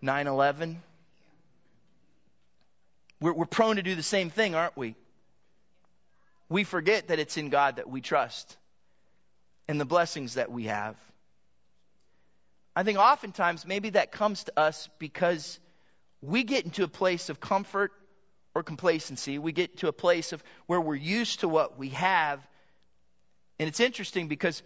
[0.04, 0.80] 9 11.
[3.20, 4.94] We're, we're prone to do the same thing, aren't we?
[6.50, 8.58] We forget that it's in God that we trust
[9.68, 10.96] and the blessings that we have.
[12.76, 15.60] I think oftentimes maybe that comes to us because
[16.22, 17.92] we get into a place of comfort
[18.54, 19.38] or complacency.
[19.38, 22.46] We get to a place of where we're used to what we have.
[23.60, 24.62] And it's interesting because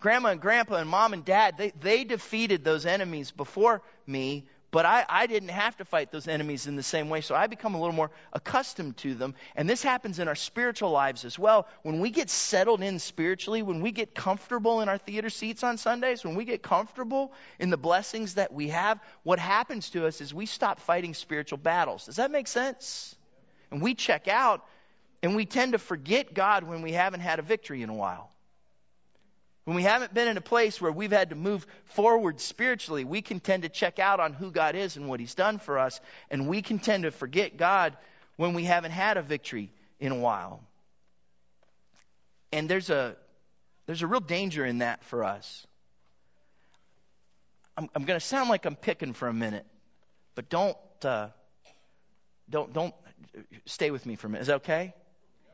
[0.00, 4.86] grandma and grandpa and mom and dad, they, they defeated those enemies before me, but
[4.86, 7.74] I, I didn't have to fight those enemies in the same way, so I become
[7.74, 9.34] a little more accustomed to them.
[9.54, 11.68] And this happens in our spiritual lives as well.
[11.82, 15.76] When we get settled in spiritually, when we get comfortable in our theater seats on
[15.76, 20.22] Sundays, when we get comfortable in the blessings that we have, what happens to us
[20.22, 22.06] is we stop fighting spiritual battles.
[22.06, 23.14] Does that make sense?
[23.70, 24.64] And we check out,
[25.22, 28.31] and we tend to forget God when we haven't had a victory in a while.
[29.64, 33.22] When we haven't been in a place where we've had to move forward spiritually, we
[33.22, 36.00] can tend to check out on who God is and what He's done for us,
[36.30, 37.96] and we can tend to forget God
[38.36, 39.70] when we haven't had a victory
[40.00, 40.60] in a while.
[42.50, 43.16] And there's a
[43.86, 45.66] there's a real danger in that for us.
[47.76, 49.66] I'm, I'm going to sound like I'm picking for a minute,
[50.34, 51.28] but don't uh,
[52.50, 52.94] don't don't
[53.66, 54.42] stay with me for a minute.
[54.42, 54.92] Is that okay?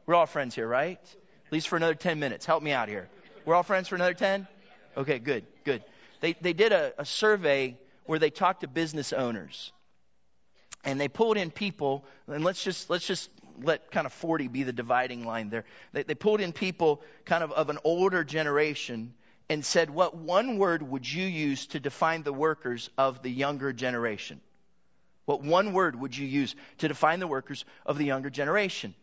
[0.07, 0.99] We're all friends here, right?
[1.47, 2.47] At least for another ten minutes.
[2.47, 3.09] Help me out here.
[3.49, 4.47] We're all friends for another 10?
[4.95, 5.83] Okay, good, good.
[6.21, 9.73] They, they did a, a survey where they talked to business owners.
[10.85, 13.31] And they pulled in people, and let's just, let's just
[13.63, 15.65] let kind of 40 be the dividing line there.
[15.95, 19.15] They, they pulled in people kind of of an older generation
[19.49, 23.73] and said, What one word would you use to define the workers of the younger
[23.73, 24.43] generation?
[25.25, 28.95] What one word would you use to define the workers of the younger generation?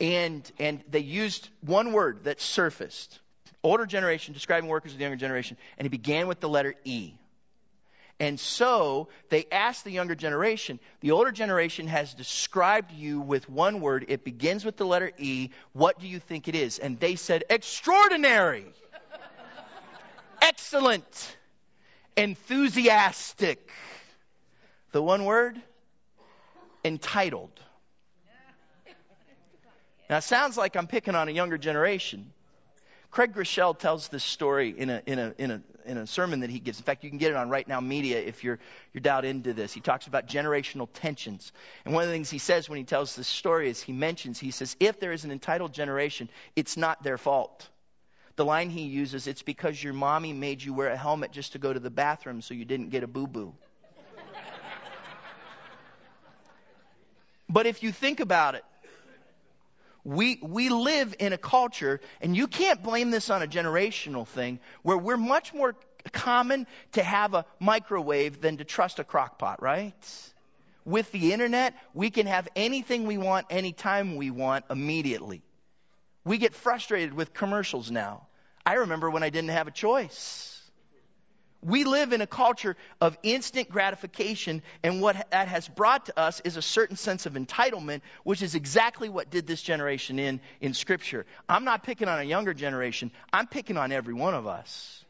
[0.00, 3.18] And, and they used one word that surfaced
[3.62, 7.12] older generation describing workers of the younger generation, and he began with the letter E.
[8.20, 13.80] And so they asked the younger generation, the older generation has described you with one
[13.80, 14.06] word.
[14.08, 15.50] It begins with the letter E.
[15.72, 16.80] What do you think it is?
[16.80, 18.66] And they said, extraordinary,
[20.42, 21.36] excellent,
[22.16, 23.70] enthusiastic.
[24.90, 25.60] The one word?
[26.84, 27.52] Entitled.
[30.10, 32.32] Now, it sounds like I'm picking on a younger generation.
[33.10, 36.50] Craig Groeschel tells this story in a, in, a, in, a, in a sermon that
[36.50, 36.78] he gives.
[36.78, 38.58] In fact, you can get it on Right Now Media if you're,
[38.92, 39.72] you're dialed into this.
[39.72, 41.52] He talks about generational tensions.
[41.84, 44.38] And one of the things he says when he tells this story is he mentions,
[44.38, 47.68] he says, if there is an entitled generation, it's not their fault.
[48.36, 51.58] The line he uses, it's because your mommy made you wear a helmet just to
[51.58, 53.54] go to the bathroom so you didn't get a boo boo.
[57.48, 58.64] but if you think about it,
[60.04, 64.60] we, we live in a culture, and you can't blame this on a generational thing,
[64.82, 65.74] where we're much more
[66.12, 69.94] common to have a microwave than to trust a crock pot, right?
[70.84, 75.42] With the internet, we can have anything we want anytime we want immediately.
[76.24, 78.26] We get frustrated with commercials now.
[78.64, 80.57] I remember when I didn't have a choice.
[81.60, 86.40] We live in a culture of instant gratification, and what that has brought to us
[86.44, 90.72] is a certain sense of entitlement, which is exactly what did this generation in in
[90.72, 91.26] Scripture.
[91.48, 95.04] I'm not picking on a younger generation, I'm picking on every one of us.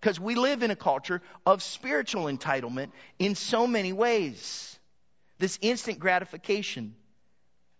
[0.00, 4.78] Because we live in a culture of spiritual entitlement in so many ways.
[5.38, 6.94] This instant gratification.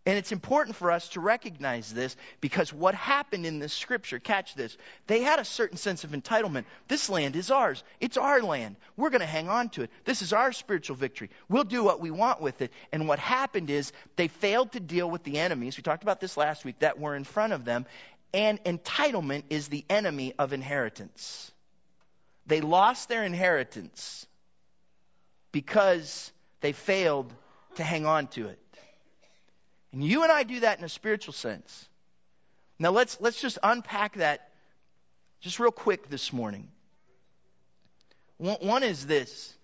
[0.06, 4.54] And it's important for us to recognize this because what happened in this scripture, catch
[4.54, 4.76] this,
[5.06, 6.66] they had a certain sense of entitlement.
[6.88, 7.82] This land is ours.
[8.00, 8.76] It's our land.
[8.98, 9.90] We're going to hang on to it.
[10.04, 11.30] This is our spiritual victory.
[11.48, 12.70] We'll do what we want with it.
[12.92, 15.78] And what happened is they failed to deal with the enemies.
[15.78, 17.86] We talked about this last week that were in front of them.
[18.34, 21.50] And entitlement is the enemy of inheritance.
[22.46, 24.26] They lost their inheritance
[25.50, 26.30] because
[26.60, 27.32] they failed
[27.76, 28.58] to hang on to it.
[29.94, 31.88] And you and I do that in a spiritual sense.
[32.80, 34.50] Now let's, let's just unpack that
[35.40, 36.66] just real quick this morning.
[38.38, 39.54] One, one is this.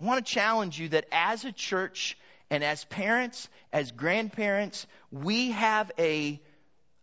[0.00, 2.16] I want to challenge you that as a church
[2.48, 6.40] and as parents, as grandparents, we have a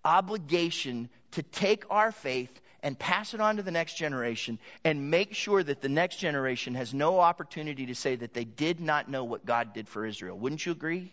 [0.05, 5.33] obligation to take our faith and pass it on to the next generation and make
[5.33, 9.25] sure that the next generation has no opportunity to say that they did not know
[9.25, 10.37] what God did for Israel.
[10.37, 11.11] Wouldn't you agree?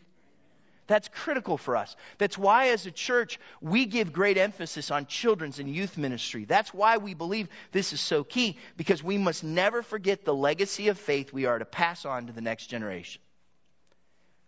[0.91, 1.95] That's critical for us.
[2.18, 6.47] That's why, as a church, we give great emphasis on children's and youth ministry.
[6.47, 10.88] That's why we believe this is so key, because we must never forget the legacy
[10.88, 13.22] of faith we are to pass on to the next generation.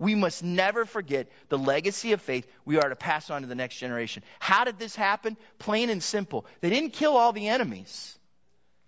[0.00, 3.54] We must never forget the legacy of faith we are to pass on to the
[3.54, 4.24] next generation.
[4.40, 5.36] How did this happen?
[5.60, 6.44] Plain and simple.
[6.60, 8.18] They didn't kill all the enemies.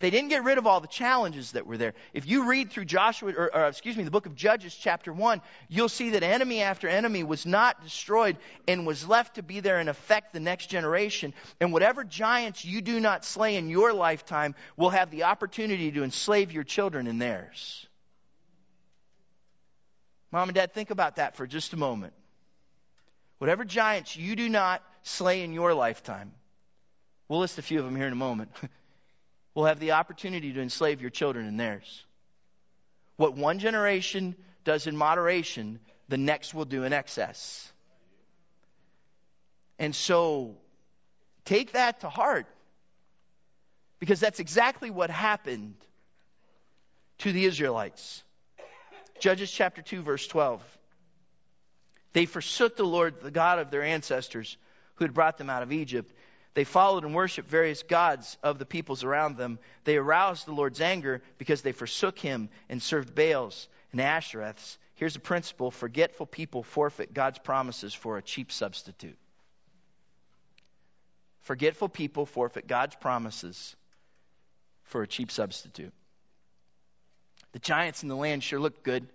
[0.05, 1.95] They didn't get rid of all the challenges that were there.
[2.13, 5.41] If you read through Joshua, or, or, excuse me, the book of Judges, chapter 1,
[5.71, 8.37] you'll see that enemy after enemy was not destroyed
[8.69, 11.33] and was left to be there and affect the next generation.
[11.59, 16.05] And whatever giants you do not slay in your lifetime will have the opportunity to
[16.05, 17.87] enslave your children in theirs.
[20.31, 22.13] Mom and Dad, think about that for just a moment.
[23.39, 26.35] Whatever giants you do not slay in your lifetime,
[27.27, 28.51] we'll list a few of them here in a moment.
[29.55, 32.05] will have the opportunity to enslave your children and theirs.
[33.17, 34.35] What one generation
[34.65, 35.79] does in moderation,
[36.09, 37.71] the next will do in excess.
[39.79, 40.57] And so,
[41.45, 42.47] take that to heart.
[44.01, 45.77] Because that's exactly what happened
[47.19, 48.23] to the Israelites.
[49.21, 50.63] Judges chapter 2, verse 12.
[52.13, 54.57] They forsook the Lord, the God of their ancestors,
[54.97, 56.13] who had brought them out of Egypt
[56.55, 59.59] they followed and worshiped various gods of the peoples around them.
[59.83, 64.79] They aroused the Lord's anger because they forsook him and served Baals and Ashtoreths.
[64.95, 69.19] Here's a principle forgetful people forfeit God's promises for a cheap substitute.
[71.41, 73.75] Forgetful people forfeit God's promises
[74.85, 75.93] for a cheap substitute.
[77.53, 79.09] The giants in the land sure looked good.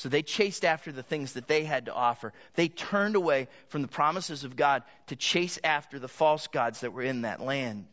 [0.00, 2.32] So they chased after the things that they had to offer.
[2.54, 6.94] They turned away from the promises of God to chase after the false gods that
[6.94, 7.84] were in that land.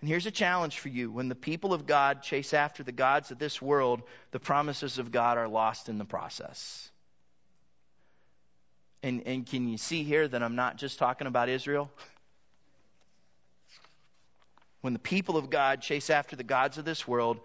[0.00, 1.10] And here's a challenge for you.
[1.12, 4.00] When the people of God chase after the gods of this world,
[4.30, 6.90] the promises of God are lost in the process.
[9.02, 11.90] And, and can you see here that I'm not just talking about Israel?
[14.80, 17.38] When the people of God chase after the gods of this world,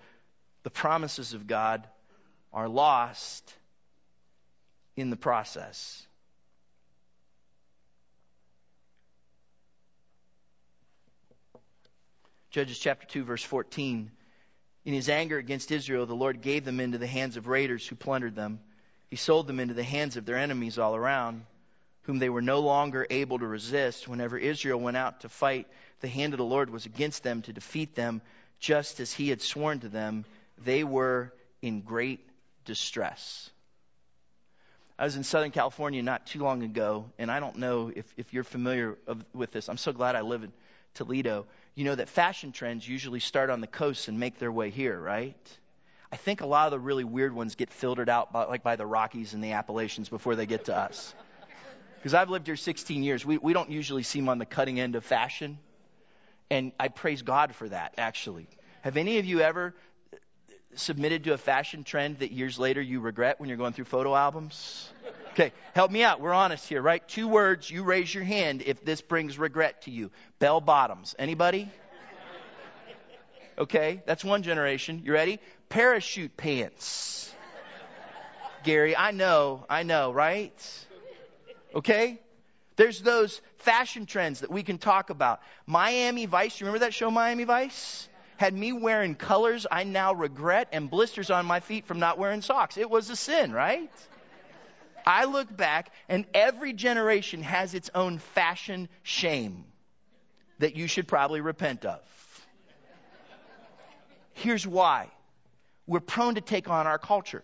[0.64, 1.86] the promises of God
[2.56, 3.54] are lost
[4.96, 6.08] in the process.
[12.52, 14.10] Judges chapter 2, verse 14.
[14.86, 17.98] In his anger against Israel, the Lord gave them into the hands of raiders who
[17.98, 18.62] plundered them.
[19.10, 21.46] He sold them into the hands of their enemies all around,
[22.04, 24.08] whom they were no longer able to resist.
[24.08, 25.68] Whenever Israel went out to fight,
[26.00, 28.22] the hand of the Lord was against them to defeat them,
[28.60, 30.24] just as he had sworn to them.
[30.58, 32.22] They were in great
[32.66, 33.50] distress.
[34.98, 38.34] I was in Southern California not too long ago, and I don't know if, if
[38.34, 39.68] you're familiar of, with this.
[39.68, 40.54] I'm so glad I live in
[40.94, 41.46] Toledo.
[41.76, 44.98] You know that fashion trends usually start on the coast and make their way here,
[44.98, 45.36] right?
[46.12, 48.78] I think a lot of the really weird ones get filtered out by, like by
[48.78, 51.14] the Rockies and the Appalachians before they get to us.
[51.98, 53.26] Because I've lived here 16 years.
[53.26, 55.58] We, we don't usually seem on the cutting end of fashion.
[56.52, 58.48] And I praise God for that, actually.
[58.84, 59.74] Have any of you ever
[60.76, 64.16] submitted to a fashion trend that years later you regret when you're going through photo
[64.16, 64.90] albums?
[65.32, 66.22] Okay, help me out.
[66.22, 67.06] We're honest here, right?
[67.08, 70.12] Two words, you raise your hand if this brings regret to you.
[70.40, 71.14] Bell bottoms.
[71.20, 71.70] Anybody?
[73.58, 75.02] Okay, that's one generation.
[75.04, 75.40] You ready?
[75.70, 77.34] Parachute pants.
[78.64, 80.86] Gary, I know, I know, right?
[81.74, 82.20] Okay?
[82.76, 85.42] There's those fashion trends that we can talk about.
[85.66, 88.10] Miami Vice, you remember that show Miami Vice?
[88.38, 92.42] Had me wearing colors I now regret and blisters on my feet from not wearing
[92.42, 92.78] socks.
[92.78, 93.92] It was a sin, right?
[95.06, 99.66] I look back and every generation has its own fashion shame
[100.60, 102.00] that you should probably repent of.
[104.34, 105.08] Here's why.
[105.88, 107.44] We're prone to take on our culture.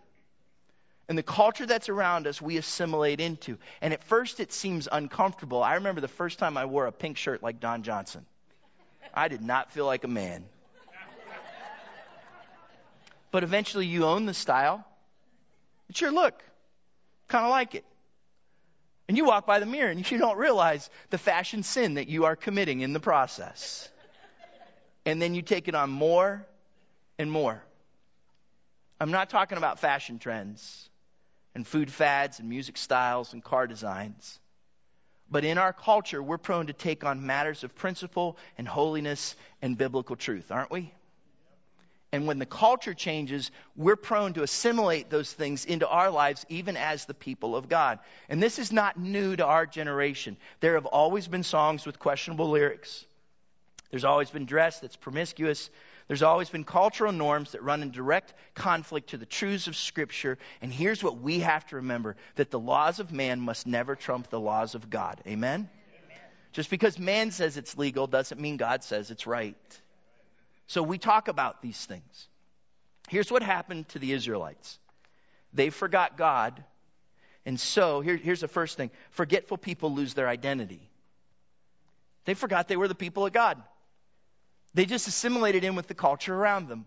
[1.07, 3.57] And the culture that's around us, we assimilate into.
[3.81, 5.61] And at first, it seems uncomfortable.
[5.61, 8.25] I remember the first time I wore a pink shirt like Don Johnson.
[9.13, 10.45] I did not feel like a man.
[13.31, 14.85] But eventually you own the style.
[15.89, 16.41] It's your look.
[17.27, 17.85] Kind of like it.
[19.07, 22.25] And you walk by the mirror and you don't realize the fashion sin that you
[22.25, 23.89] are committing in the process.
[25.05, 26.45] And then you take it on more
[27.17, 27.61] and more.
[28.99, 30.89] I'm not talking about fashion trends
[31.55, 34.39] and food fads and music styles and car designs.
[35.29, 39.77] But in our culture, we're prone to take on matters of principle and holiness and
[39.77, 40.93] biblical truth, aren't we?
[42.13, 46.75] And when the culture changes, we're prone to assimilate those things into our lives, even
[46.75, 47.99] as the people of God.
[48.27, 50.35] And this is not new to our generation.
[50.59, 53.05] There have always been songs with questionable lyrics.
[53.91, 55.69] There's always been dress that's promiscuous.
[56.07, 60.37] There's always been cultural norms that run in direct conflict to the truths of Scripture.
[60.61, 64.29] And here's what we have to remember that the laws of man must never trump
[64.29, 65.21] the laws of God.
[65.25, 65.69] Amen?
[66.05, 66.19] Amen.
[66.51, 69.55] Just because man says it's legal doesn't mean God says it's right.
[70.71, 72.29] So we talk about these things.
[73.09, 74.79] Here's what happened to the Israelites
[75.51, 76.63] they forgot God.
[77.45, 80.79] And so, here, here's the first thing forgetful people lose their identity.
[82.23, 83.61] They forgot they were the people of God.
[84.73, 86.85] They just assimilated in with the culture around them.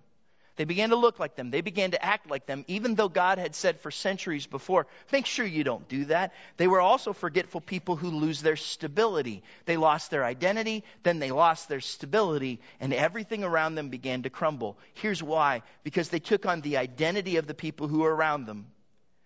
[0.56, 1.50] They began to look like them.
[1.50, 5.26] They began to act like them, even though God had said for centuries before, make
[5.26, 6.32] sure you don't do that.
[6.56, 9.42] They were also forgetful people who lose their stability.
[9.66, 14.30] They lost their identity, then they lost their stability, and everything around them began to
[14.30, 14.78] crumble.
[14.94, 18.66] Here's why because they took on the identity of the people who were around them.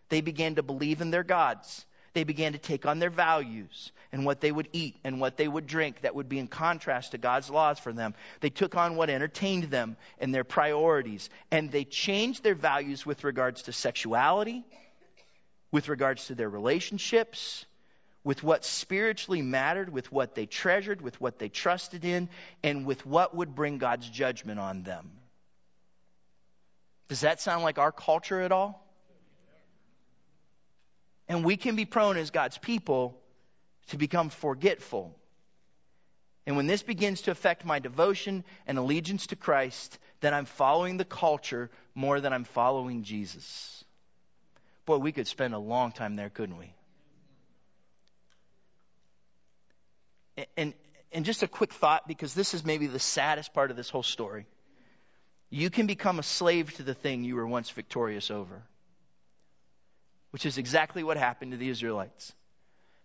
[0.09, 1.85] They began to believe in their gods
[2.19, 5.47] they began to take on their values and what they would eat and what they
[5.47, 8.13] would drink that would be in contrast to God's laws for them.
[8.41, 11.31] They took on what entertained them and their priorities.
[11.53, 14.65] And they changed their values with regards to sexuality,
[15.71, 17.65] with regards to their relationships,
[18.25, 22.29] with what spiritually mattered, with what they treasured, with what they trusted in,
[22.65, 25.09] and with what would bring God's judgment on them.
[27.07, 28.88] Does that sound like our culture at all?
[31.29, 33.19] And we can be prone as God's people
[33.89, 35.15] to become forgetful.
[36.47, 40.97] And when this begins to affect my devotion and allegiance to Christ, then I'm following
[40.97, 43.85] the culture more than I'm following Jesus.
[44.87, 46.73] Boy, we could spend a long time there, couldn't we?
[50.57, 50.73] And,
[51.13, 54.03] and just a quick thought, because this is maybe the saddest part of this whole
[54.03, 54.47] story.
[55.51, 58.63] You can become a slave to the thing you were once victorious over
[60.31, 62.33] which is exactly what happened to the Israelites.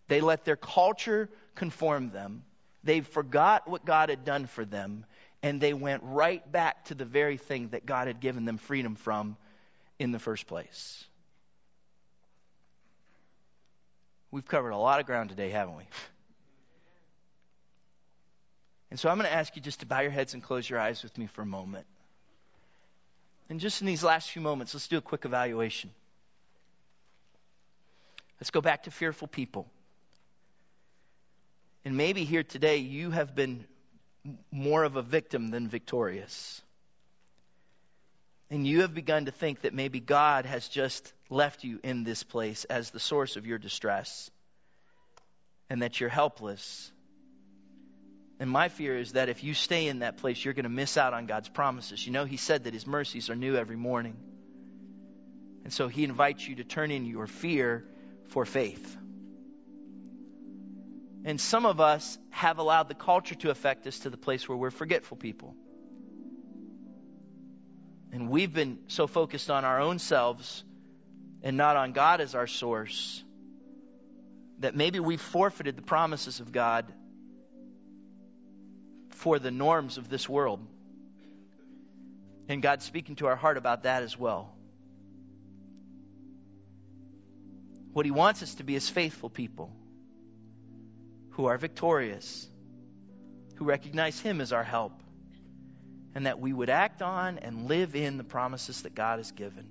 [0.07, 2.43] They let their culture conform them.
[2.83, 5.05] They forgot what God had done for them,
[5.41, 8.95] and they went right back to the very thing that God had given them freedom
[8.95, 9.37] from
[9.99, 11.05] in the first place.
[14.31, 15.83] We've covered a lot of ground today, haven't we?
[18.89, 20.79] And so I'm going to ask you just to bow your heads and close your
[20.79, 21.85] eyes with me for a moment.
[23.49, 25.89] And just in these last few moments, let's do a quick evaluation.
[28.43, 29.71] Let's go back to fearful people.
[31.85, 33.63] And maybe here today you have been
[34.51, 36.61] more of a victim than victorious.
[38.49, 42.23] And you have begun to think that maybe God has just left you in this
[42.23, 44.29] place as the source of your distress
[45.69, 46.91] and that you're helpless.
[48.41, 50.97] And my fear is that if you stay in that place, you're going to miss
[50.97, 52.05] out on God's promises.
[52.05, 54.17] You know, He said that His mercies are new every morning.
[55.63, 57.85] And so He invites you to turn in your fear
[58.33, 58.97] for faith.
[61.23, 64.57] And some of us have allowed the culture to affect us to the place where
[64.57, 65.55] we're forgetful people.
[68.11, 70.63] And we've been so focused on our own selves
[71.43, 73.23] and not on God as our source
[74.59, 76.91] that maybe we've forfeited the promises of God
[79.09, 80.59] for the norms of this world.
[82.49, 84.55] And God's speaking to our heart about that as well.
[87.93, 89.71] What He wants us to be is faithful people
[91.31, 92.47] who are victorious,
[93.55, 94.93] who recognize Him as our help,
[96.15, 99.69] and that we would act on and live in the promises that God has given.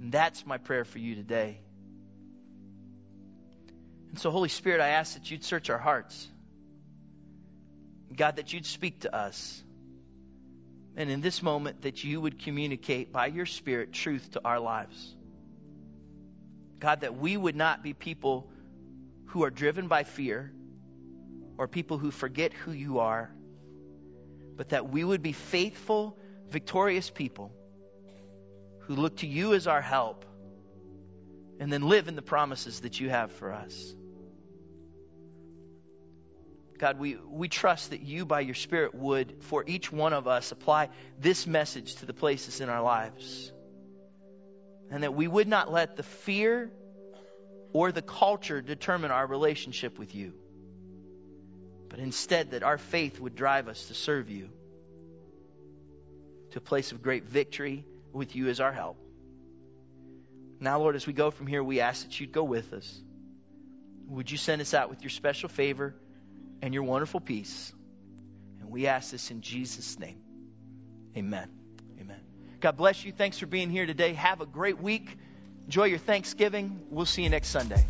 [0.00, 1.58] And that's my prayer for you today.
[4.10, 6.28] And so, Holy Spirit, I ask that you'd search our hearts.
[8.14, 9.62] God, that you'd speak to us.
[10.96, 15.14] And in this moment, that you would communicate by your Spirit truth to our lives.
[16.78, 18.50] God, that we would not be people
[19.26, 20.52] who are driven by fear
[21.56, 23.30] or people who forget who you are,
[24.56, 26.16] but that we would be faithful,
[26.48, 27.52] victorious people
[28.80, 30.24] who look to you as our help
[31.60, 33.94] and then live in the promises that you have for us.
[36.78, 40.52] God, we, we trust that you, by your Spirit, would, for each one of us,
[40.52, 43.52] apply this message to the places in our lives.
[44.90, 46.70] And that we would not let the fear
[47.72, 50.32] or the culture determine our relationship with you.
[51.88, 54.48] But instead, that our faith would drive us to serve you
[56.52, 58.96] to a place of great victory with you as our help.
[60.60, 63.00] Now, Lord, as we go from here, we ask that you'd go with us.
[64.08, 65.94] Would you send us out with your special favor
[66.62, 67.72] and your wonderful peace?
[68.60, 70.20] And we ask this in Jesus' name.
[71.16, 71.57] Amen.
[72.60, 73.12] God bless you.
[73.12, 74.14] Thanks for being here today.
[74.14, 75.16] Have a great week.
[75.66, 76.80] Enjoy your Thanksgiving.
[76.90, 77.84] We'll see you next Sunday.